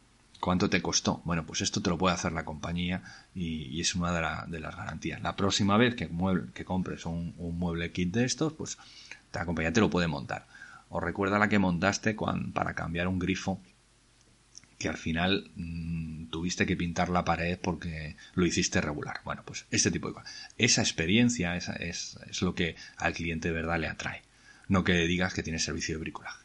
¿Cuánto 0.41 0.69
te 0.69 0.83
costó? 0.83 1.23
Bueno, 1.25 1.47
pues 1.47 1.63
esto 1.63 1.81
te 1.81 1.91
lo 1.91 1.97
puede 1.97 2.15
hacer 2.15 2.33
la 2.33 2.45
compañía 2.45 3.03
y, 3.35 3.81
es 3.81 3.95
una 3.95 4.13
de, 4.13 4.61
las 4.61 4.77
garantías. 4.77 5.23
La 5.23 5.37
próxima 5.37 5.77
vez 5.77 5.95
que, 5.95 6.11
que 6.53 6.65
compres 6.65 7.07
un, 7.07 7.35
mueble 7.39 7.93
kit 7.93 8.13
de 8.13 8.25
estos, 8.25 8.53
pues 8.53 8.77
la 9.33 9.47
compañía 9.47 9.73
te 9.73 9.81
lo 9.81 9.91
puede 9.91 10.07
montar 10.07 10.47
o 10.95 11.01
recuerda 11.01 11.41
la 11.41 11.49
que 11.49 11.59
montaste 11.59 12.17
para 12.53 12.75
cambiar 12.75 13.09
un 13.09 13.19
grifo 13.19 13.61
que 14.79 14.89
al 14.89 14.97
final 14.97 15.51
mm, 15.57 16.27
tuviste 16.27 16.67
que 16.67 16.77
pintar 16.77 17.09
la 17.09 17.25
pared 17.25 17.59
porque 17.61 18.17
lo 18.35 18.47
hiciste 18.47 18.81
regular. 18.81 19.21
Bueno, 19.25 19.43
pues 19.45 19.67
este 19.73 19.91
tipo 19.91 20.09
de 20.09 20.15
cosas. 20.15 20.33
Esa 20.59 20.83
experiencia 20.83 21.57
esa 21.57 21.73
es, 21.75 22.17
lo 22.43 22.55
que 22.55 22.77
al 22.97 23.13
cliente 23.13 23.49
de 23.49 23.55
verdad 23.55 23.81
le 23.81 23.89
atrae. 23.89 24.23
No 24.69 24.85
que 24.85 24.93
digas 25.07 25.35
que 25.35 25.43
tiene 25.43 25.59
servicio 25.59 25.97
de 25.97 26.01
bricolaje. 26.01 26.44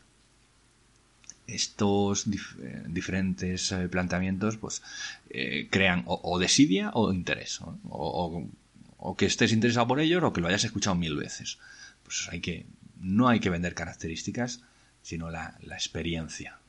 Estos 1.53 2.27
eh, 2.27 2.84
diferentes 2.88 3.72
eh, 3.72 3.88
planteamientos 3.89 4.58
pues 4.58 4.82
eh, 5.29 5.68
crean 5.70 6.03
o, 6.06 6.39
desidia 6.39 6.91
o 6.94 7.12
interés. 7.13 7.60
O, 7.62 8.48
o, 8.98 9.15
que 9.15 9.25
estés 9.25 9.51
interesado 9.51 9.88
por 9.88 10.00
ellos 10.00 10.24
o 10.24 10.34
que 10.34 10.41
lo 10.41 10.48
hayas 10.48 10.63
escuchado 10.63 10.96
mil 10.96 11.15
veces. 11.15 11.58
Pues 12.03 12.27
hay 12.32 12.41
que 12.41 12.65
no 13.00 13.27
hay 13.29 13.39
que 13.39 13.50
vender 13.50 13.74
características, 13.74 14.62
sino 15.01 15.32
la, 15.32 15.58
experiencia. 15.72 16.60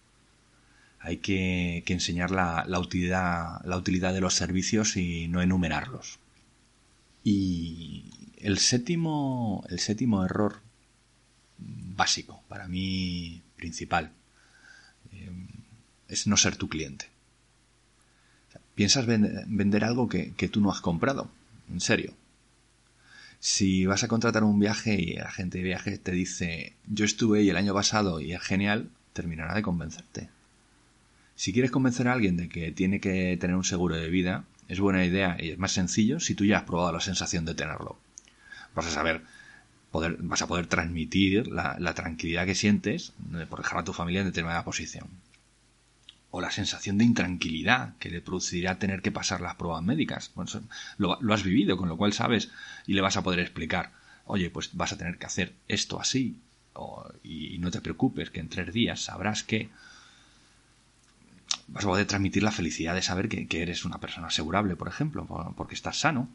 Hay 1.00 1.18
que, 1.18 1.82
enseñar 1.86 2.30
la, 2.30 2.78
utilidad, 2.78 3.64
la 3.64 3.76
utilidad 3.76 4.14
de 4.14 4.20
los 4.20 4.34
servicios 4.34 4.96
y 4.96 5.28
no 5.28 5.42
enumerarlos. 5.42 6.18
Y 7.24 8.04
el 8.38 8.58
séptimo, 8.58 9.64
el 9.68 9.80
séptimo 9.80 10.24
error 10.24 10.60
básico, 11.58 12.42
para 12.48 12.68
mí 12.68 13.42
principal, 13.56 14.12
es 16.10 16.26
no 16.26 16.36
ser 16.36 16.56
tu 16.56 16.68
cliente. 16.68 17.06
piensas 18.74 19.06
vender, 19.06 19.84
algo 19.84 20.08
que, 20.08 20.32
que, 20.32 20.48
tú 20.48 20.60
no 20.60 20.70
has 20.70 20.80
comprado, 20.80 21.30
en 21.70 21.80
serio. 21.80 22.14
Si 23.38 23.86
vas 23.86 24.02
a 24.02 24.08
contratar 24.08 24.44
un 24.44 24.58
viaje 24.58 24.94
y 24.94 25.14
la 25.14 25.30
gente 25.30 25.58
de 25.58 25.64
viaje 25.64 25.96
te 25.96 26.12
dice 26.12 26.74
yo 26.86 27.04
estuve 27.06 27.38
ahí 27.38 27.48
el 27.48 27.56
año 27.56 27.72
pasado 27.72 28.20
y 28.20 28.32
es 28.32 28.42
genial, 28.42 28.90
terminará 29.14 29.54
de 29.54 29.62
convencerte. 29.62 30.28
Si 31.36 31.52
quieres 31.52 31.70
convencer 31.70 32.08
a 32.08 32.12
alguien 32.12 32.36
de 32.36 32.50
que 32.50 32.70
tiene 32.72 33.00
que 33.00 33.36
tener 33.40 33.56
un 33.56 33.64
seguro 33.64 33.96
de 33.96 34.10
vida, 34.10 34.44
es 34.68 34.78
buena 34.78 35.06
idea 35.06 35.36
y 35.38 35.50
es 35.50 35.58
más 35.58 35.72
sencillo 35.72 36.20
si 36.20 36.34
tú 36.34 36.44
ya 36.44 36.58
has 36.58 36.64
probado 36.64 36.92
la 36.92 37.00
sensación 37.00 37.44
de 37.46 37.54
tenerlo. 37.54 37.98
Vas 38.74 38.86
a 38.86 38.90
saber, 38.90 39.22
poder, 39.90 40.16
vas 40.20 40.42
a 40.42 40.46
poder 40.46 40.66
transmitir 40.66 41.48
la, 41.48 41.76
la 41.78 41.94
tranquilidad 41.94 42.44
que 42.44 42.54
sientes 42.54 43.12
por 43.48 43.62
dejar 43.62 43.78
a 43.78 43.84
tu 43.84 43.92
familia 43.94 44.20
en 44.20 44.26
determinada 44.26 44.64
posición 44.64 45.08
o 46.30 46.40
la 46.40 46.50
sensación 46.50 46.98
de 46.98 47.04
intranquilidad 47.04 47.96
que 47.98 48.10
le 48.10 48.20
producirá 48.20 48.78
tener 48.78 49.02
que 49.02 49.10
pasar 49.10 49.40
las 49.40 49.56
pruebas 49.56 49.82
médicas. 49.82 50.32
lo, 50.98 51.18
has 51.32 51.42
vivido, 51.42 51.76
con 51.76 51.88
lo 51.88 51.96
cual 51.96 52.12
sabes 52.12 52.50
y 52.86 52.94
le 52.94 53.00
vas 53.00 53.16
a 53.16 53.22
poder 53.22 53.40
explicar, 53.40 53.92
oye, 54.26 54.50
pues 54.50 54.70
vas 54.74 54.92
a 54.92 54.98
tener 54.98 55.18
que 55.18 55.26
hacer 55.26 55.54
esto 55.66 56.00
así, 56.00 56.36
y, 57.22 57.58
no 57.58 57.70
te 57.70 57.80
preocupes, 57.80 58.30
que 58.30 58.40
en 58.40 58.48
tres 58.48 58.72
días 58.72 59.00
sabrás 59.00 59.42
que 59.42 59.68
vas 61.66 61.84
a 61.84 61.88
poder 61.88 62.06
transmitir 62.06 62.42
la 62.42 62.52
felicidad 62.52 62.94
de 62.94 63.02
saber 63.02 63.28
que, 63.28 63.62
eres 63.62 63.84
una 63.84 63.98
persona 63.98 64.28
asegurable, 64.28 64.76
por 64.76 64.88
ejemplo, 64.88 65.26
porque 65.56 65.74
estás 65.74 65.98
sano. 65.98 66.28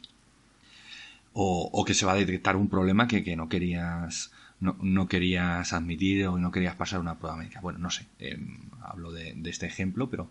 O, 1.37 1.83
que 1.85 1.93
se 1.93 2.05
va 2.05 2.13
a 2.13 2.15
detectar 2.15 2.55
un 2.55 2.69
problema 2.69 3.07
que 3.07 3.35
no 3.35 3.49
querías 3.49 4.31
no, 4.59 5.07
querías 5.07 5.73
admitir 5.73 6.27
o 6.27 6.37
no 6.37 6.51
querías 6.51 6.75
pasar 6.75 6.99
una 6.99 7.17
prueba 7.19 7.37
médica. 7.37 7.61
Bueno, 7.61 7.79
no 7.79 7.91
sé, 7.91 8.07
em, 8.19 8.57
hablo 8.81 9.11
de, 9.11 9.35
este 9.45 9.65
ejemplo, 9.65 10.09
pero 10.09 10.29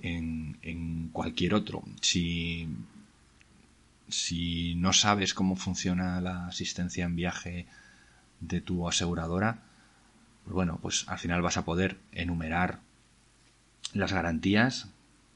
en, 0.00 1.10
cualquier 1.12 1.54
otro, 1.54 1.82
si, 2.00 2.68
si 4.08 4.74
no 4.76 4.92
sabes 4.92 5.34
cómo 5.34 5.56
funciona 5.56 6.20
la 6.20 6.46
asistencia 6.46 7.04
en 7.04 7.16
viaje 7.16 7.66
de 8.40 8.60
tu 8.60 8.88
aseguradora, 8.88 9.58
pues 10.44 10.54
bueno, 10.54 10.78
pues 10.82 11.04
al 11.08 11.18
final 11.18 11.42
vas 11.42 11.56
a 11.56 11.64
poder 11.64 11.98
enumerar 12.12 12.80
las 13.92 14.12
garantías, 14.12 14.88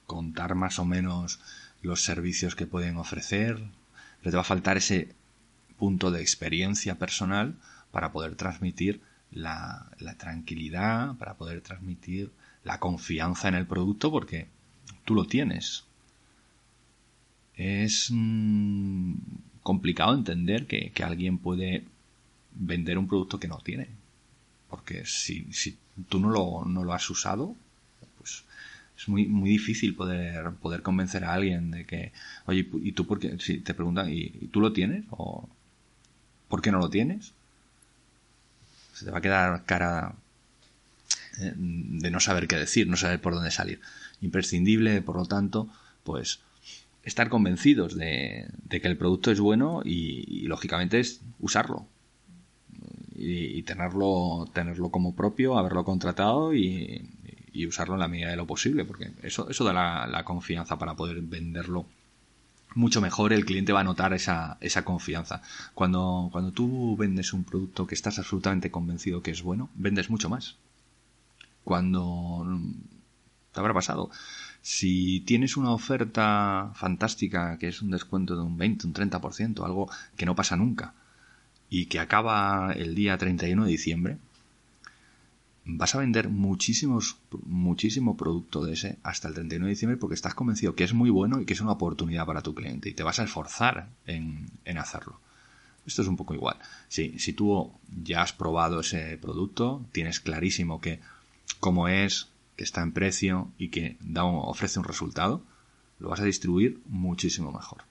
contar 0.06 0.54
más 0.54 0.78
o 0.78 0.84
menos 0.84 1.40
los 1.82 2.02
servicios 2.02 2.56
que 2.56 2.66
pueden 2.66 2.96
ofrecer, 2.96 3.62
pero 4.20 4.30
te 4.30 4.36
va 4.36 4.40
a 4.40 4.44
faltar 4.44 4.78
ese 4.78 5.14
punto 5.78 6.10
de 6.10 6.22
experiencia 6.22 6.96
personal 6.96 7.54
para 7.96 8.12
poder 8.12 8.34
transmitir 8.34 9.00
la, 9.30 9.90
tranquilidad, 10.18 11.16
para 11.16 11.32
poder 11.38 11.62
transmitir 11.62 12.30
la 12.62 12.78
confianza 12.78 13.48
en 13.48 13.54
el 13.54 13.66
producto 13.66 14.10
porque 14.10 14.48
tú 15.06 15.14
lo 15.14 15.24
tienes. 15.24 15.84
Es 17.54 18.10
mm, 18.12 19.14
complicado 19.62 20.14
entender 20.14 20.66
que, 20.66 20.92
alguien 21.02 21.38
puede 21.38 21.86
vender 22.52 22.98
un 22.98 23.08
producto 23.08 23.40
que 23.40 23.48
no 23.48 23.60
tiene. 23.64 23.88
Porque 24.68 25.06
si, 25.06 25.46
si 25.50 25.78
tú 26.10 26.20
no 26.20 26.28
lo, 26.28 26.66
no 26.66 26.84
lo, 26.84 26.92
has 26.92 27.08
usado, 27.08 27.56
pues 28.18 28.44
es 28.98 29.08
muy, 29.08 29.24
muy 29.26 29.48
difícil 29.48 29.94
poder, 29.94 30.50
poder 30.60 30.82
convencer 30.82 31.24
a 31.24 31.32
alguien 31.32 31.70
de 31.70 31.86
que, 31.86 32.12
oye, 32.44 32.68
¿y 32.82 32.92
tú 32.92 33.06
por 33.06 33.18
qué? 33.18 33.38
Si 33.38 33.60
te 33.60 33.72
preguntan, 33.72 34.12
¿y, 34.12 34.28
tú 34.52 34.60
lo 34.60 34.74
tienes? 34.74 35.06
¿O 35.12 35.48
por 36.48 36.60
qué 36.60 36.70
no 36.70 36.78
lo 36.78 36.90
tienes? 36.90 37.32
Se 38.96 39.04
te 39.04 39.10
va 39.10 39.18
a 39.18 39.20
quedar 39.20 39.64
cara 39.66 40.14
eh, 41.38 41.52
de 41.54 42.10
no 42.10 42.18
saber 42.18 42.48
qué 42.48 42.56
decir, 42.56 42.88
no 42.88 42.96
saber 42.96 43.20
por 43.20 43.34
dónde 43.34 43.50
salir. 43.50 43.80
Imprescindible, 44.22 45.02
por 45.02 45.16
lo 45.16 45.26
tanto, 45.26 45.68
pues 46.02 46.40
estar 47.02 47.28
convencidos 47.28 47.94
de, 47.94 48.48
que 48.70 48.88
el 48.88 48.96
producto 48.96 49.30
es 49.30 49.38
bueno 49.38 49.82
y, 49.84 50.46
lógicamente 50.46 50.98
es 50.98 51.20
usarlo 51.38 51.86
y, 53.14 53.62
tenerlo 53.64 54.48
tenerlo 54.54 54.90
como 54.90 55.14
propio, 55.14 55.58
haberlo 55.58 55.84
contratado 55.84 56.54
y, 56.54 57.12
usarlo 57.68 57.94
en 57.94 58.00
la 58.00 58.08
medida 58.08 58.30
de 58.30 58.36
lo 58.36 58.46
posible, 58.46 58.84
porque 58.84 59.12
eso, 59.22 59.48
eso 59.48 59.64
da 59.64 60.06
la 60.06 60.24
confianza 60.24 60.78
para 60.78 60.94
poder 60.94 61.20
venderlo 61.22 61.86
mucho 62.76 63.00
mejor 63.00 63.32
el 63.32 63.44
cliente 63.44 63.72
va 63.72 63.80
a 63.80 63.84
notar 63.84 64.12
esa, 64.12 64.58
esa 64.60 64.84
confianza. 64.84 65.42
Cuando, 65.74 66.28
cuando 66.30 66.52
tú 66.52 66.96
vendes 66.96 67.32
un 67.32 67.44
producto 67.44 67.86
que 67.86 67.94
estás 67.94 68.18
absolutamente 68.18 68.70
convencido 68.70 69.22
que 69.22 69.32
es 69.32 69.42
bueno, 69.42 69.70
vendes 69.74 70.10
mucho 70.10 70.28
más. 70.28 70.56
Cuando 71.64 72.46
te 73.56 73.60
habrá 73.60 73.74
pasado. 73.74 74.10
Si 74.60 75.20
tienes 75.20 75.56
una 75.56 75.70
oferta 75.70 76.70
fantástica 76.74 77.56
que 77.58 77.68
es 77.68 77.80
un 77.82 77.90
descuento 77.90 78.36
de 78.36 78.42
un 78.42 78.58
20, 78.58 78.86
un 78.86 78.94
30%, 78.94 79.64
algo 79.64 79.90
que 80.16 80.26
no 80.26 80.36
pasa 80.36 80.56
nunca, 80.56 80.92
y 81.70 81.86
que 81.86 81.98
acaba 81.98 82.72
el 82.72 82.94
día 82.94 83.16
31 83.16 83.64
de 83.64 83.70
diciembre, 83.70 84.18
vas 85.66 85.94
a 85.96 85.98
vender 85.98 86.28
muchísimos, 86.28 87.16
muchísimo 87.44 88.16
producto 88.16 88.64
de 88.64 88.74
ese 88.74 88.98
hasta 89.02 89.28
el 89.28 89.34
31 89.34 89.66
de 89.66 89.70
diciembre 89.70 89.96
porque 89.96 90.14
estás 90.14 90.34
convencido 90.34 90.76
que 90.76 90.84
es 90.84 90.94
muy 90.94 91.10
bueno 91.10 91.40
y 91.40 91.44
que 91.44 91.54
es 91.54 91.60
una 91.60 91.72
oportunidad 91.72 92.24
para 92.24 92.42
tu 92.42 92.54
cliente 92.54 92.88
y 92.88 92.94
te 92.94 93.02
vas 93.02 93.18
a 93.18 93.24
esforzar 93.24 93.88
en, 94.06 94.48
hacerlo. 94.78 95.20
Esto 95.84 96.02
es 96.02 96.08
un 96.08 96.16
poco 96.16 96.34
igual. 96.34 96.56
Si, 96.88 97.18
si 97.18 97.32
tú 97.32 97.72
ya 98.04 98.22
has 98.22 98.32
probado 98.32 98.80
ese 98.80 99.18
producto, 99.18 99.84
tienes 99.92 100.20
clarísimo 100.20 100.80
que 100.80 101.00
cómo 101.58 101.88
es, 101.88 102.28
que 102.56 102.64
está 102.64 102.82
en 102.82 102.92
precio 102.92 103.50
y 103.58 103.68
que 103.68 103.96
da 104.00 104.24
ofrece 104.24 104.78
un 104.78 104.84
resultado, 104.84 105.42
lo 105.98 106.08
vas 106.08 106.20
a 106.20 106.24
distribuir 106.24 106.80
muchísimo 106.86 107.50
mejor. 107.50 107.82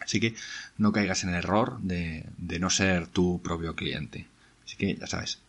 Así 0.00 0.20
que 0.20 0.34
no 0.78 0.92
caigas 0.92 1.24
en 1.24 1.30
el 1.30 1.36
error 1.36 1.80
de, 1.80 2.26
de 2.38 2.58
no 2.60 2.70
ser 2.70 3.08
tu 3.08 3.40
propio 3.42 3.74
cliente. 3.74 4.26
Así 4.64 4.76
que 4.76 4.96
ya 4.96 5.06
sabes, 5.06 5.40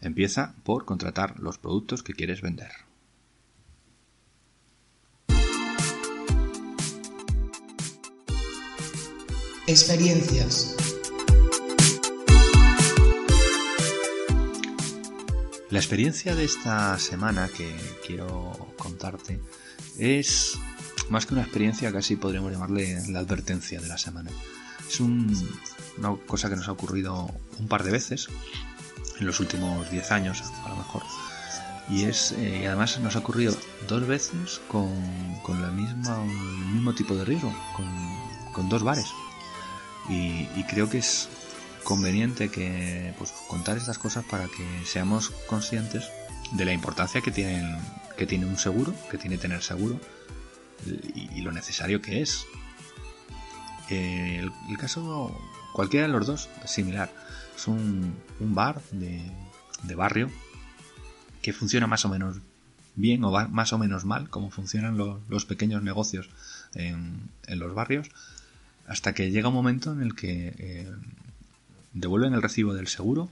empieza 0.00 0.54
por 0.64 0.84
contratar 0.84 1.38
los 1.40 1.58
productos 1.58 2.02
que 2.02 2.14
quieres 2.14 2.40
vender. 2.40 2.70
Experiencias. 9.66 10.74
La 15.70 15.78
experiencia 15.78 16.34
de 16.34 16.44
esta 16.44 16.98
semana 16.98 17.50
que 17.54 17.76
quiero 18.06 18.72
contarte 18.78 19.38
es 19.98 20.58
más 21.10 21.26
que 21.26 21.34
una 21.34 21.42
experiencia, 21.42 21.92
casi 21.92 22.16
podríamos 22.16 22.52
llamarle 22.52 23.02
la 23.10 23.18
advertencia 23.18 23.78
de 23.78 23.88
la 23.88 23.98
semana. 23.98 24.30
Es 24.88 25.00
una 25.00 26.16
cosa 26.26 26.48
que 26.48 26.56
nos 26.56 26.68
ha 26.68 26.72
ocurrido 26.72 27.30
un 27.58 27.68
par 27.68 27.84
de 27.84 27.90
veces 27.90 28.28
en 29.20 29.26
los 29.26 29.40
últimos 29.40 29.90
10 29.90 30.10
años, 30.12 30.42
a 30.64 30.68
lo 30.68 30.76
mejor. 30.76 31.02
Y 31.88 32.04
es 32.04 32.32
eh, 32.32 32.66
además 32.66 32.98
nos 33.00 33.16
ha 33.16 33.20
ocurrido 33.20 33.56
dos 33.88 34.06
veces 34.06 34.60
con, 34.68 34.90
con 35.42 35.62
la 35.62 35.68
misma, 35.68 36.22
el 36.22 36.74
mismo 36.74 36.94
tipo 36.94 37.14
de 37.14 37.24
riesgo, 37.24 37.52
con, 38.52 38.68
dos 38.68 38.82
bares. 38.82 39.06
Y, 40.08 40.48
y, 40.56 40.64
creo 40.68 40.90
que 40.90 40.98
es 40.98 41.28
conveniente 41.84 42.48
que 42.48 43.14
pues, 43.18 43.30
contar 43.46 43.76
estas 43.76 43.98
cosas 43.98 44.24
para 44.24 44.46
que 44.46 44.84
seamos 44.84 45.30
conscientes 45.46 46.10
de 46.52 46.64
la 46.64 46.72
importancia 46.72 47.20
que 47.20 47.30
tienen 47.30 47.78
que 48.18 48.26
tiene 48.26 48.46
un 48.46 48.58
seguro, 48.58 48.92
que 49.10 49.16
tiene 49.16 49.38
tener 49.38 49.62
seguro 49.62 49.98
y, 50.84 51.40
lo 51.40 51.52
necesario 51.52 52.02
que 52.02 52.20
es. 52.20 52.44
el, 53.88 54.50
caso, 54.78 55.40
cualquiera 55.72 56.06
de 56.06 56.12
los 56.12 56.26
dos, 56.26 56.48
es 56.64 56.70
similar. 56.70 57.10
Es 57.58 57.66
un, 57.66 58.14
bar 58.38 58.80
de, 58.92 59.94
barrio 59.96 60.30
que 61.42 61.52
funciona 61.52 61.88
más 61.88 62.04
o 62.04 62.08
menos 62.08 62.36
bien 62.94 63.24
o 63.24 63.32
más 63.48 63.72
o 63.72 63.78
menos 63.78 64.04
mal, 64.04 64.30
como 64.30 64.50
funcionan 64.50 64.96
los 64.96 65.44
pequeños 65.44 65.82
negocios 65.82 66.30
en, 66.76 67.30
los 67.48 67.74
barrios, 67.74 68.12
hasta 68.86 69.12
que 69.12 69.32
llega 69.32 69.48
un 69.48 69.54
momento 69.54 69.92
en 69.92 70.02
el 70.02 70.14
que 70.14 70.54
eh, 70.56 70.92
devuelven 71.94 72.32
el 72.32 72.42
recibo 72.42 72.74
del 72.74 72.86
seguro, 72.86 73.28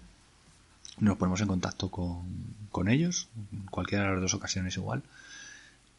nos 0.99 1.19
ponemos 1.19 1.41
en 1.41 1.47
contacto 1.47 1.93
con, 1.93 2.27
con 2.73 2.89
ellos, 2.89 3.29
en 3.53 3.67
cualquiera 3.67 4.07
de 4.07 4.13
las 4.15 4.23
dos 4.23 4.35
ocasiones 4.35 4.77
igual, 4.77 5.05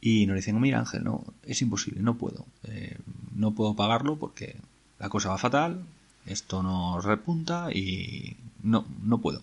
y 0.02 0.28
nos 0.28 0.36
dicen, 0.36 0.60
mira 0.60 0.80
Ángel, 0.80 1.06
no, 1.06 1.24
es 1.44 1.62
imposible, 1.62 2.02
no 2.02 2.18
puedo, 2.18 2.46
eh, 2.64 2.98
no 3.34 3.52
puedo 3.56 3.74
pagarlo 3.74 4.18
porque 4.18 4.58
la 5.00 5.08
cosa 5.08 5.30
va 5.30 5.38
fatal, 5.38 5.86
esto 6.28 6.64
nos 6.64 7.04
repunta 7.04 7.70
y 7.74 8.38
no, 8.64 8.86
no 9.04 9.20
puedo. 9.20 9.42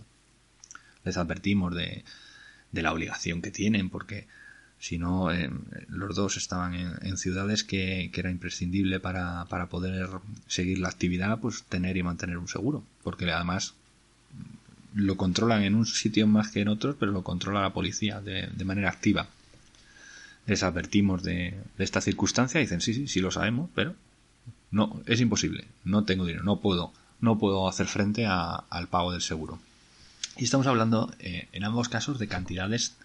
Les 1.04 1.16
advertimos 1.16 1.74
de, 1.74 2.04
de 2.72 2.82
la 2.82 2.92
obligación 2.92 3.42
que 3.42 3.50
tienen 3.50 3.90
porque 3.90 4.26
si 4.78 4.98
no, 4.98 5.30
eh, 5.32 5.50
los 5.88 6.14
dos 6.14 6.36
estaban 6.36 6.74
en, 6.74 7.16
ciudades 7.16 7.64
que, 7.64 8.10
que, 8.12 8.20
era 8.20 8.30
imprescindible 8.30 9.00
para, 9.00 9.46
para 9.46 9.68
poder 9.68 10.08
seguir 10.46 10.78
la 10.78 10.88
actividad, 10.88 11.38
pues 11.38 11.62
tener 11.62 11.96
y 11.96 12.02
mantener 12.02 12.36
un 12.36 12.48
seguro, 12.48 12.82
porque 13.02 13.30
además 13.30 13.74
lo 14.94 15.16
controlan 15.16 15.62
en 15.62 15.74
un 15.74 15.86
sitio 15.86 16.26
más 16.26 16.50
que 16.50 16.60
en 16.60 16.68
otros, 16.68 16.96
pero 17.00 17.12
lo 17.12 17.22
controla 17.22 17.62
la 17.62 17.72
policía 17.72 18.20
de, 18.20 18.48
de 18.48 18.64
manera 18.64 18.90
activa 18.90 19.28
les 20.46 20.62
advertimos 20.62 21.22
de, 21.22 21.54
esta 21.78 22.00
circunstancia 22.00 22.60
dicen, 22.60 22.80
sí, 22.80 22.94
sí, 22.94 23.08
sí 23.08 23.20
lo 23.20 23.30
sabemos, 23.30 23.70
pero 23.74 23.94
no, 24.74 25.00
es 25.06 25.20
imposible, 25.20 25.68
no 25.84 26.04
tengo 26.04 26.26
dinero, 26.26 26.42
no 26.42 26.58
puedo, 26.60 26.92
no 27.20 27.38
puedo 27.38 27.68
hacer 27.68 27.86
frente 27.86 28.26
al 28.26 28.88
pago 28.88 29.12
del 29.12 29.22
seguro. 29.22 29.60
Y 30.36 30.44
estamos 30.44 30.66
hablando 30.66 31.14
eh, 31.20 31.48
en 31.52 31.62
ambos 31.62 31.88
casos 31.88 32.18
de 32.18 32.26
cantidades 32.26 32.96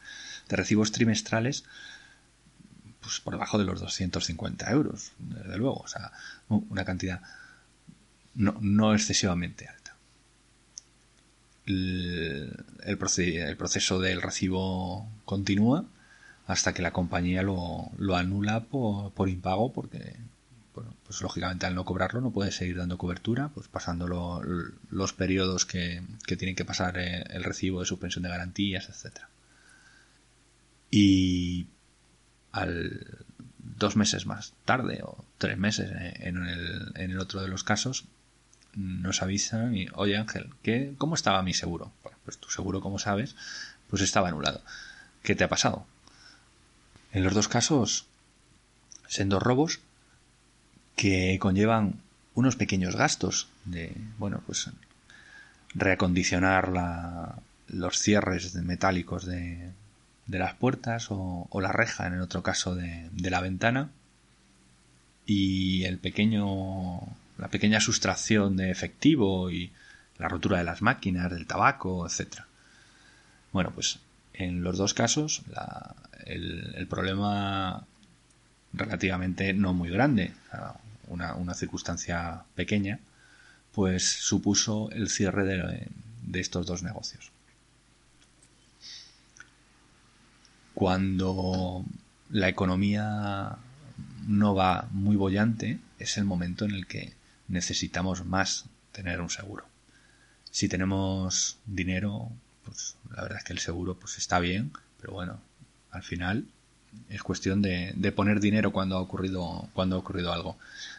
de 0.50 0.56
recibos 0.56 0.92
trimestrales 0.92 1.64
pues 3.02 3.20
por 3.20 3.34
debajo 3.34 3.60
de 3.60 3.66
los 3.66 3.80
250 3.82 4.72
euros, 4.72 5.12
desde 5.20 5.58
luego, 5.58 5.78
o 5.78 5.88
sea, 5.88 6.12
una 6.50 6.86
cantidad 6.86 7.22
no, 8.34 8.58
no 8.62 8.96
excesivamente 8.96 9.68
alta. 9.68 9.96
El, 11.66 12.98
proceso 12.98 14.00
del 14.00 14.24
recibo 14.24 15.08
continúa 15.24 15.86
hasta 16.48 16.74
que 16.74 16.82
la 16.82 16.94
compañía 16.94 17.44
lo, 17.44 17.92
lo 18.00 18.16
anula 18.16 18.62
por, 18.62 19.12
por, 19.12 19.30
impago 19.30 19.72
porque 19.72 20.18
bueno, 20.74 20.94
pues 21.06 21.22
lógicamente 21.22 21.66
al 21.66 21.76
no 21.76 21.86
cobrarlo 21.86 22.22
no 22.22 22.32
puede 22.32 22.52
seguir 22.52 22.78
dando 22.78 22.98
cobertura 22.98 23.50
pues 23.50 23.68
pasando 23.68 24.08
los 24.90 25.14
periodos 25.14 25.66
que, 25.66 26.02
que, 26.26 26.38
tienen 26.38 26.56
que 26.56 26.66
pasar 26.66 26.98
eh, 26.98 27.24
el 27.30 27.44
recibo 27.44 27.80
de 27.80 27.86
suspensión 27.86 28.24
de 28.24 28.30
garantías 28.30 28.90
etcétera 28.90 29.30
y 30.92 31.68
al 32.52 33.26
dos 33.58 33.96
meses 33.96 34.26
más 34.26 34.54
tarde 34.66 35.02
o 35.04 35.24
tres 35.38 35.58
meses 35.58 35.92
eh, 35.92 36.14
en 36.22 36.46
el, 36.46 36.92
en 36.96 37.12
el 37.12 37.20
otro 37.20 37.42
de 37.42 37.48
los 37.48 37.64
casos 37.64 38.06
nos 38.76 39.22
avisan 39.22 39.76
y 39.76 39.88
oye 39.94 40.18
Ángel 40.18 40.50
¿qué, 40.62 40.94
¿cómo 40.98 41.16
estaba 41.16 41.42
mi 41.44 41.54
seguro? 41.54 41.92
pues 42.24 42.38
tu 42.38 42.50
seguro 42.50 42.82
como 42.82 43.00
sabes 43.00 43.36
pues 43.90 44.02
estaba 44.02 44.30
anulado 44.30 44.62
¿qué 45.24 45.36
te 45.36 45.44
ha 45.44 45.50
pasado? 45.50 45.86
En 47.12 47.24
los 47.24 47.34
dos 47.34 47.48
casos, 47.48 48.06
dos 49.26 49.44
robos 49.44 49.80
que 51.00 51.40
conllevan 51.40 51.94
unos 52.36 52.58
pequeños 52.58 52.98
gastos 52.98 53.48
de, 53.64 53.96
bueno, 54.18 54.44
pues 54.46 54.70
reacondicionar 55.74 56.74
los 57.70 58.00
cierres 58.00 58.54
metálicos 58.56 59.26
de, 59.26 59.72
las 60.28 60.56
puertas 60.56 61.08
o, 61.10 61.48
la 61.62 61.72
reja, 61.72 62.06
en 62.06 62.16
el 62.16 62.22
otro 62.22 62.44
caso 62.44 62.76
de, 62.76 63.10
la 63.18 63.40
ventana 63.40 63.92
y 65.26 65.86
el 65.86 66.00
pequeño, 66.00 67.00
la 67.38 67.48
pequeña 67.48 67.80
sustracción 67.80 68.58
de 68.58 68.70
efectivo 68.70 69.50
y 69.50 69.72
la 70.18 70.28
rotura 70.28 70.58
de 70.58 70.66
las 70.66 70.82
máquinas, 70.82 71.32
del 71.32 71.48
tabaco, 71.48 72.06
etcétera. 72.06 72.46
Bueno, 73.54 73.72
pues 73.74 74.00
en 74.34 74.64
los 74.64 74.78
dos 74.78 74.94
casos 74.94 75.44
la, 75.50 75.96
el, 76.26 76.88
problema 76.90 77.86
relativamente 78.74 79.54
no 79.54 79.74
muy 79.74 79.90
grande, 79.90 80.34
una, 81.10 81.54
circunstancia 81.54 82.44
pequeña, 82.56 83.00
pues 83.74 84.04
supuso 84.04 84.90
el 84.92 85.10
cierre 85.10 85.44
de, 85.46 86.40
estos 86.40 86.66
dos 86.66 86.84
negocios. 86.84 87.32
Cuando 90.74 91.84
la 92.30 92.48
economía 92.48 93.58
no 94.28 94.56
va 94.56 94.88
muy 94.92 95.16
bollante, 95.16 95.80
es 95.98 96.18
el 96.18 96.24
momento 96.24 96.66
en 96.66 96.72
el 96.72 96.88
que 96.88 97.14
necesitamos 97.48 98.26
más 98.26 98.66
tener 98.92 99.20
un 99.22 99.30
seguro. 99.30 99.66
Si 100.52 100.70
tenemos 100.70 101.58
dinero, 101.66 102.32
pues 102.64 102.96
la 103.10 103.24
verdad 103.24 103.40
es 103.40 103.44
que 103.44 103.54
el 103.54 103.60
seguro 103.60 104.00
pues 104.00 104.18
está 104.18 104.40
bien, 104.40 104.72
pero 105.02 105.14
bueno, 105.14 105.42
al 105.92 106.04
final 106.04 106.46
es 107.10 107.24
cuestión 107.24 107.62
de, 107.62 108.14
poner 108.16 108.40
dinero 108.40 108.72
cuando 108.72 108.98
ha 108.98 109.02
ocurrido 109.02 109.70
cuando 109.74 109.96
ha 109.96 110.00
ocurrido 110.00 110.34
algo. 110.34 110.58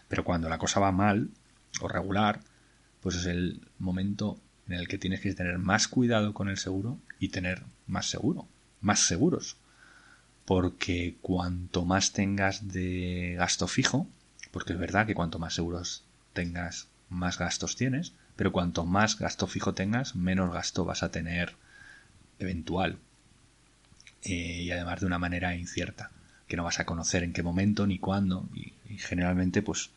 Pero 0.08 0.24
cuando 0.24 0.48
la 0.48 0.58
cosa 0.58 0.80
va 0.80 0.92
mal 0.92 1.28
o 1.80 1.88
regular, 1.88 2.40
pues 3.00 3.16
es 3.16 3.26
el 3.26 3.60
momento 3.78 4.38
en 4.66 4.74
el 4.74 4.88
que 4.88 4.98
tienes 4.98 5.20
que 5.20 5.34
tener 5.34 5.58
más 5.58 5.88
cuidado 5.88 6.34
con 6.34 6.48
el 6.48 6.58
seguro 6.58 6.98
y 7.18 7.28
tener 7.28 7.62
más 7.86 8.06
seguro, 8.06 8.46
más 8.80 9.00
seguros. 9.00 9.56
Porque 10.44 11.16
cuanto 11.20 11.84
más 11.84 12.12
tengas 12.12 12.68
de 12.68 13.34
gasto 13.38 13.68
fijo, 13.68 14.06
porque 14.50 14.72
es 14.72 14.78
verdad 14.78 15.06
que 15.06 15.14
cuanto 15.14 15.38
más 15.38 15.54
seguros 15.54 16.02
tengas, 16.32 16.88
más 17.08 17.38
gastos 17.38 17.76
tienes, 17.76 18.12
pero 18.36 18.52
cuanto 18.52 18.84
más 18.84 19.18
gasto 19.18 19.46
fijo 19.46 19.74
tengas, 19.74 20.16
menos 20.16 20.52
gasto 20.52 20.84
vas 20.84 21.02
a 21.02 21.10
tener 21.10 21.54
eventual 22.38 22.98
eh, 24.24 24.62
y 24.62 24.70
además 24.70 25.00
de 25.00 25.06
una 25.06 25.18
manera 25.18 25.54
incierta, 25.54 26.10
que 26.46 26.56
no 26.56 26.64
vas 26.64 26.80
a 26.80 26.84
conocer 26.84 27.22
en 27.22 27.32
qué 27.32 27.42
momento 27.42 27.86
ni 27.86 27.98
cuándo 27.98 28.48
y, 28.54 28.72
generalmente 28.98 29.62
pues 29.62 29.90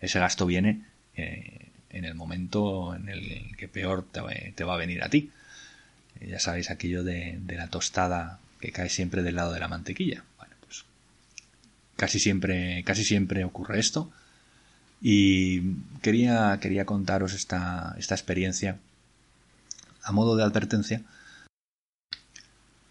ese 0.00 0.18
gasto 0.18 0.44
viene 0.44 0.82
eh, 1.16 1.68
en 1.90 2.04
el 2.04 2.16
momento 2.16 2.94
en 2.94 3.08
el 3.08 3.56
que 3.56 3.68
peor 3.68 4.04
te, 4.10 4.64
va 4.64 4.74
a 4.74 4.76
venir 4.76 5.02
a 5.04 5.08
ti. 5.08 5.30
Eh, 6.20 6.28
ya 6.30 6.40
sabéis 6.40 6.70
aquello 6.70 7.04
de, 7.04 7.40
la 7.46 7.68
tostada 7.68 8.40
que 8.60 8.72
cae 8.72 8.88
siempre 8.88 9.22
del 9.22 9.36
lado 9.36 9.52
de 9.52 9.60
la 9.60 9.68
mantequilla. 9.68 10.24
Bueno, 10.36 10.54
pues 10.66 10.84
casi 11.96 12.18
siempre, 12.18 12.82
casi 12.84 13.04
siempre 13.04 13.44
ocurre 13.44 13.78
esto 13.78 14.10
Y 15.00 15.76
quería, 16.02 16.58
quería 16.60 16.84
contaros 16.84 17.34
esta, 17.34 17.94
esta 17.98 18.14
experiencia 18.14 18.78
a 20.02 20.12
modo 20.12 20.36
de 20.36 20.42
advertencia 20.42 21.02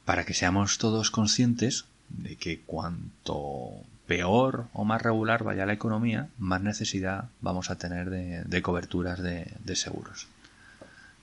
para 0.05 0.25
que 0.25 0.33
seamos 0.33 0.77
todos 0.77 1.11
conscientes 1.11 1.85
de 2.09 2.35
que 2.35 2.61
cuanto 2.61 3.71
peor 4.07 4.67
o 4.73 4.83
más 4.83 5.01
regular 5.01 5.43
vaya 5.43 5.65
la 5.65 5.73
economía, 5.73 6.29
más 6.37 6.61
necesidad 6.61 7.29
vamos 7.41 7.69
a 7.69 7.77
tener 7.77 8.09
de, 8.09 8.61
coberturas 8.61 9.21
de, 9.21 9.47
de 9.63 9.75
seguros. 9.75 10.27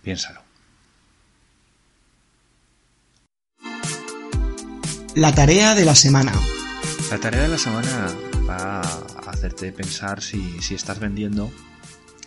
Piénsalo. 0.03 0.41
La 5.15 5.35
tarea 5.35 5.75
de 5.75 5.85
la 5.85 5.95
semana. 5.95 6.33
La 7.11 7.19
tarea 7.19 7.43
de 7.43 7.49
la 7.49 7.59
semana 7.59 8.07
va 8.49 8.81
a 8.81 9.31
hacerte 9.31 9.73
pensar 9.73 10.23
si, 10.23 10.59
estás 10.71 11.01
vendiendo 11.01 11.51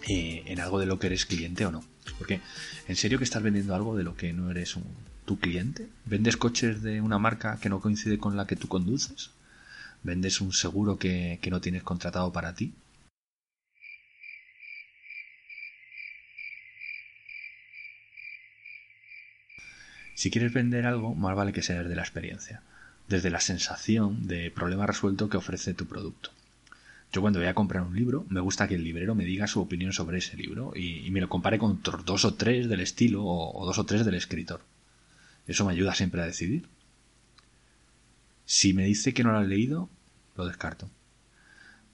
eh, 0.08 0.44
en 0.46 0.60
algo 0.60 0.80
de 0.80 0.86
lo 0.86 1.00
que 1.00 1.08
eres 1.08 1.26
cliente 1.26 1.66
o 1.66 1.72
no. 1.72 1.84
Porque, 2.18 2.42
¿en 2.88 2.96
serio 2.96 3.18
que 3.18 3.24
estás 3.24 3.42
vendiendo 3.42 3.74
algo 3.74 3.96
de 3.96 4.04
lo 4.04 4.16
que 4.16 4.34
no 4.34 4.52
eres 4.52 4.76
un, 4.76 4.84
tu 5.26 5.40
cliente? 5.40 5.88
¿Vendes 6.06 6.38
coches 6.38 6.82
de 6.82 7.02
una 7.02 7.20
marca 7.20 7.58
que 7.62 7.70
no 7.70 7.82
coincide 7.82 8.18
con 8.20 8.38
la 8.38 8.48
que 8.48 8.56
tú 8.56 8.68
conduces? 8.68 9.32
¿Vendes 10.04 10.42
un 10.42 10.54
seguro 10.54 10.98
que, 10.98 11.40
que 11.42 11.52
no 11.52 11.62
tienes 11.62 11.84
contratado 11.84 12.32
para 12.32 12.54
ti? 12.56 12.74
Si 20.16 20.30
quieres 20.32 20.54
vender 20.54 20.86
algo, 20.86 21.16
más 21.16 21.36
vale 21.36 21.54
que 21.54 21.62
sea 21.62 21.84
de 21.84 21.96
la 21.96 22.02
experiencia 22.02 22.62
desde 23.08 23.30
la 23.30 23.40
sensación 23.40 24.28
de 24.28 24.52
problema 24.52 24.88
resuelto 24.88 25.30
que 25.30 25.38
ofrece 25.38 25.74
tu 25.74 25.86
producto. 25.86 26.32
Yo 27.12 27.22
cuando 27.22 27.40
voy 27.40 27.48
a 27.48 27.54
comprar 27.54 27.84
un 27.84 27.96
libro, 27.96 28.26
me 28.30 28.40
gusta 28.40 28.68
que 28.68 28.76
el 28.76 28.84
librero 28.84 29.14
me 29.14 29.26
diga 29.26 29.46
su 29.46 29.62
opinión 29.62 29.94
sobre 29.94 30.18
ese 30.18 30.36
libro 30.36 30.74
y, 30.76 31.12
me 31.12 31.22
lo 31.22 31.30
compare 31.30 31.60
con 31.60 31.80
dos 31.84 32.26
o 32.26 32.34
tres 32.34 32.68
del 32.70 32.80
estilo 32.80 33.24
o, 33.24 33.66
dos 33.66 33.78
o 33.78 33.86
tres 33.86 34.04
del 34.04 34.16
escritor. 34.16 34.62
Eso 35.48 35.66
me 35.66 35.74
ayuda 35.74 35.96
siempre 35.96 36.22
a 36.22 36.26
decidir. 36.26 36.68
Si 38.46 38.74
me 38.74 38.86
dice 38.86 39.14
que 39.14 39.24
no 39.24 39.32
lo 39.32 39.40
ha 39.40 39.44
leído, 39.44 39.90
lo 40.36 40.46
descarto. 40.46 40.90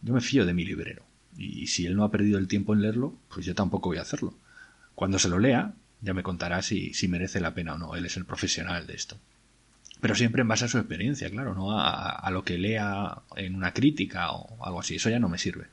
Yo 0.02 0.14
me 0.14 0.22
fío 0.22 0.46
de 0.46 0.54
mi 0.54 0.66
librero 0.66 1.04
y 1.38 1.68
si 1.68 1.86
él 1.86 1.96
no 1.96 2.04
ha 2.04 2.12
perdido 2.12 2.38
el 2.38 2.48
tiempo 2.48 2.74
en 2.74 2.82
leerlo, 2.82 3.16
pues 3.34 3.46
yo 3.46 3.56
tampoco 3.56 3.90
voy 3.90 3.98
a 3.98 4.04
hacerlo. 4.04 4.34
Cuando 4.96 5.20
se 5.20 5.30
lo 5.30 5.40
lea, 5.40 5.74
ya 6.02 6.14
me 6.14 6.24
contará 6.24 6.62
si 6.62 7.08
merece 7.08 7.40
la 7.40 7.54
pena 7.54 7.76
o 7.76 7.78
no. 7.78 7.96
Él 7.96 8.06
es 8.06 8.18
el 8.18 8.26
profesional 8.26 8.88
de 8.88 8.96
esto 8.96 9.18
pero 10.02 10.16
siempre 10.16 10.42
en 10.42 10.48
base 10.48 10.66
a 10.66 10.70
su 10.70 10.78
experiencia, 10.78 11.30
claro, 11.30 11.54
no 11.54 11.78
a, 11.78 12.30
lo 12.32 12.44
que 12.44 12.58
lea 12.58 13.22
en 13.36 13.56
una 13.56 13.74
crítica 13.74 14.32
o 14.32 14.66
algo 14.66 14.80
así. 14.80 14.96
Eso 14.96 15.10
ya 15.10 15.20
no 15.20 15.28
me 15.28 15.38
sirve. 15.38 15.66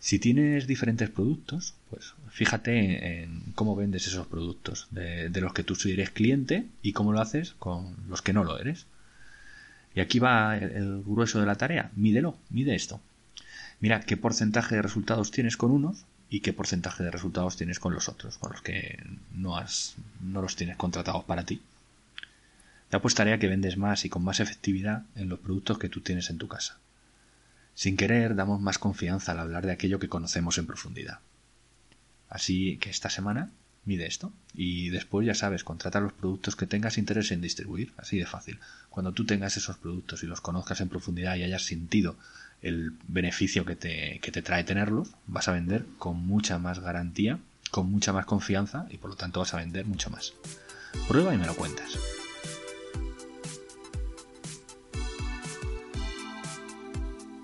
Si 0.00 0.18
tienes 0.18 0.66
diferentes 0.66 1.10
productos, 1.10 1.74
pues 1.90 2.14
fíjate 2.30 3.22
en 3.22 3.52
cómo 3.54 3.76
vendes 3.76 4.06
esos 4.06 4.26
productos, 4.26 4.88
de, 4.90 5.30
los 5.42 5.52
que 5.52 5.62
tú 5.62 5.76
eres 5.84 6.08
cliente 6.08 6.66
y 6.82 6.94
cómo 6.94 7.12
lo 7.12 7.20
haces 7.20 7.54
con 7.58 7.94
los 8.08 8.22
que 8.22 8.32
no 8.32 8.42
lo 8.42 8.58
eres. 8.58 8.86
Y 9.94 10.00
aquí 10.00 10.18
va 10.18 10.56
el, 10.56 11.02
grueso 11.02 11.38
de 11.38 11.46
la 11.46 11.56
tarea. 11.56 11.90
Mídelo, 11.96 12.38
mide 12.48 12.74
esto. 12.74 12.98
Mira 13.80 14.00
qué 14.00 14.16
porcentaje 14.16 14.76
de 14.76 14.82
resultados 14.82 15.30
tienes 15.30 15.58
con 15.58 15.70
unos 15.70 16.06
y 16.30 16.40
qué 16.40 16.54
porcentaje 16.54 17.04
de 17.04 17.10
resultados 17.10 17.58
tienes 17.58 17.78
con 17.78 17.92
los 17.92 18.08
otros, 18.08 18.38
con 18.38 18.52
los 18.52 18.62
que 18.62 18.98
no, 19.34 19.58
has, 19.58 19.96
no 20.22 20.40
los 20.40 20.56
tienes 20.56 20.78
contratados 20.78 21.24
para 21.24 21.44
ti. 21.44 21.60
Te 22.88 22.96
apostaría 22.96 23.38
que 23.38 23.48
vendes 23.48 23.76
más 23.76 24.06
y 24.06 24.08
con 24.08 24.24
más 24.24 24.40
efectividad 24.40 25.04
en 25.14 25.28
los 25.28 25.40
productos 25.40 25.78
que 25.78 25.90
tú 25.90 26.00
tienes 26.00 26.30
en 26.30 26.38
tu 26.38 26.48
casa. 26.48 26.78
Sin 27.80 27.96
querer, 27.96 28.34
damos 28.34 28.60
más 28.60 28.76
confianza 28.76 29.32
al 29.32 29.38
hablar 29.38 29.64
de 29.64 29.72
aquello 29.72 29.98
que 29.98 30.10
conocemos 30.10 30.58
en 30.58 30.66
profundidad. 30.66 31.20
Así 32.28 32.76
que 32.76 32.90
esta 32.90 33.08
semana 33.08 33.52
mide 33.86 34.06
esto 34.06 34.34
y 34.52 34.90
después 34.90 35.26
ya 35.26 35.34
sabes, 35.34 35.64
contrata 35.64 35.98
los 35.98 36.12
productos 36.12 36.56
que 36.56 36.66
tengas 36.66 36.98
interés 36.98 37.30
en 37.30 37.40
distribuir, 37.40 37.94
así 37.96 38.18
de 38.18 38.26
fácil. 38.26 38.58
Cuando 38.90 39.12
tú 39.12 39.24
tengas 39.24 39.56
esos 39.56 39.78
productos 39.78 40.22
y 40.22 40.26
los 40.26 40.42
conozcas 40.42 40.82
en 40.82 40.90
profundidad 40.90 41.36
y 41.36 41.42
hayas 41.42 41.62
sentido 41.62 42.18
el 42.60 42.92
beneficio 43.08 43.64
que 43.64 43.76
te, 43.76 44.18
que 44.20 44.30
te 44.30 44.42
trae 44.42 44.62
tenerlos, 44.62 45.12
vas 45.26 45.48
a 45.48 45.52
vender 45.52 45.86
con 45.96 46.18
mucha 46.18 46.58
más 46.58 46.80
garantía, 46.80 47.38
con 47.70 47.90
mucha 47.90 48.12
más 48.12 48.26
confianza 48.26 48.88
y 48.90 48.98
por 48.98 49.08
lo 49.08 49.16
tanto 49.16 49.40
vas 49.40 49.54
a 49.54 49.56
vender 49.56 49.86
mucho 49.86 50.10
más. 50.10 50.34
Prueba 51.08 51.34
y 51.34 51.38
me 51.38 51.46
lo 51.46 51.56
cuentas. 51.56 52.19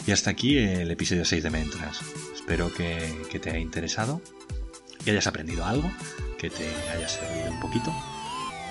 Y 0.06 0.12
hasta 0.12 0.30
aquí 0.30 0.56
el 0.56 0.88
episodio 0.92 1.24
6 1.24 1.42
de 1.42 1.50
Mentras. 1.50 1.98
Espero 2.32 2.72
que, 2.72 3.38
te 3.42 3.50
haya 3.50 3.58
interesado, 3.58 4.22
que 5.04 5.10
hayas 5.10 5.26
aprendido 5.26 5.64
algo, 5.64 5.90
que 6.38 6.48
te 6.48 6.68
haya 6.94 7.08
servido 7.08 7.50
un 7.50 7.58
poquito. 7.58 7.92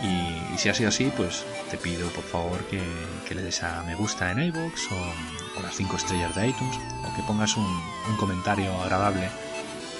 Y, 0.02 0.58
si 0.58 0.69
ha 0.69 0.74
sido 0.74 0.88
así, 0.88 1.12
pues 1.17 1.43
te 1.69 1.78
pido 1.78 2.08
por 2.12 2.24
favor 2.24 2.63
que, 2.67 2.82
le 3.36 3.41
des 3.41 3.63
a 3.63 3.84
me 3.84 3.95
gusta 3.95 4.32
en 4.32 4.43
iVoox 4.43 4.91
o, 4.93 5.62
las 5.62 5.76
5 5.76 5.98
estrellas 5.98 6.34
de 6.38 6.48
iTunes 6.48 6.78
o 7.04 7.13
que 7.15 7.21
pongas 7.24 7.58
un, 7.58 7.67
comentario 8.17 8.71
agradable 8.82 9.30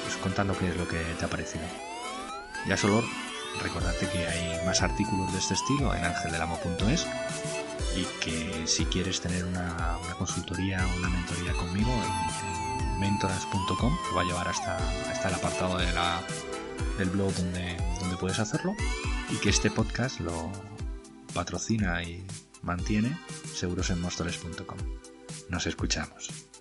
pues, 0.04 0.16
contando 0.18 0.58
qué 0.58 0.70
es 0.70 0.78
lo 0.78 0.88
que 0.88 1.00
te 1.20 1.26
ha 1.26 1.28
parecido. 1.28 1.66
Ya 2.66 2.78
solo 2.78 3.04
recordarte 3.62 4.10
que 4.10 4.26
hay 4.28 4.66
más 4.66 4.82
artículos 4.82 5.32
de 5.32 5.40
este 5.40 5.54
estilo 5.54 5.94
en 5.94 6.04
angeldelamo.es 6.06 7.06
y 7.96 8.04
que 8.20 8.68
si 8.68 8.86
quieres 8.86 9.22
tener 9.22 9.46
una, 9.46 9.98
consultoría 10.18 10.86
o 10.86 10.98
una 10.98 11.10
mentoría 11.10 11.54
conmigo 11.54 11.92
en, 11.92 13.00
mentoras.com 13.00 13.98
va 14.16 14.22
a 14.22 14.24
llevar 14.24 14.48
hasta, 14.48 14.78
hasta 15.12 15.28
el 15.30 15.36
apartado 15.36 15.78
de 15.78 15.86
del 16.98 17.10
blog 17.10 17.34
donde, 17.34 17.78
donde 18.00 18.18
puedes 18.18 18.40
hacerlo 18.40 18.76
y 19.30 19.36
que 19.38 19.50
este 19.50 19.70
podcast 19.70 20.20
lo 20.20 20.52
patrocina 21.34 22.02
y 22.04 22.26
mantiene 22.62 23.18
segurosenmostores.com. 23.54 24.78
Nos 25.50 25.68
escuchamos. 25.68 26.55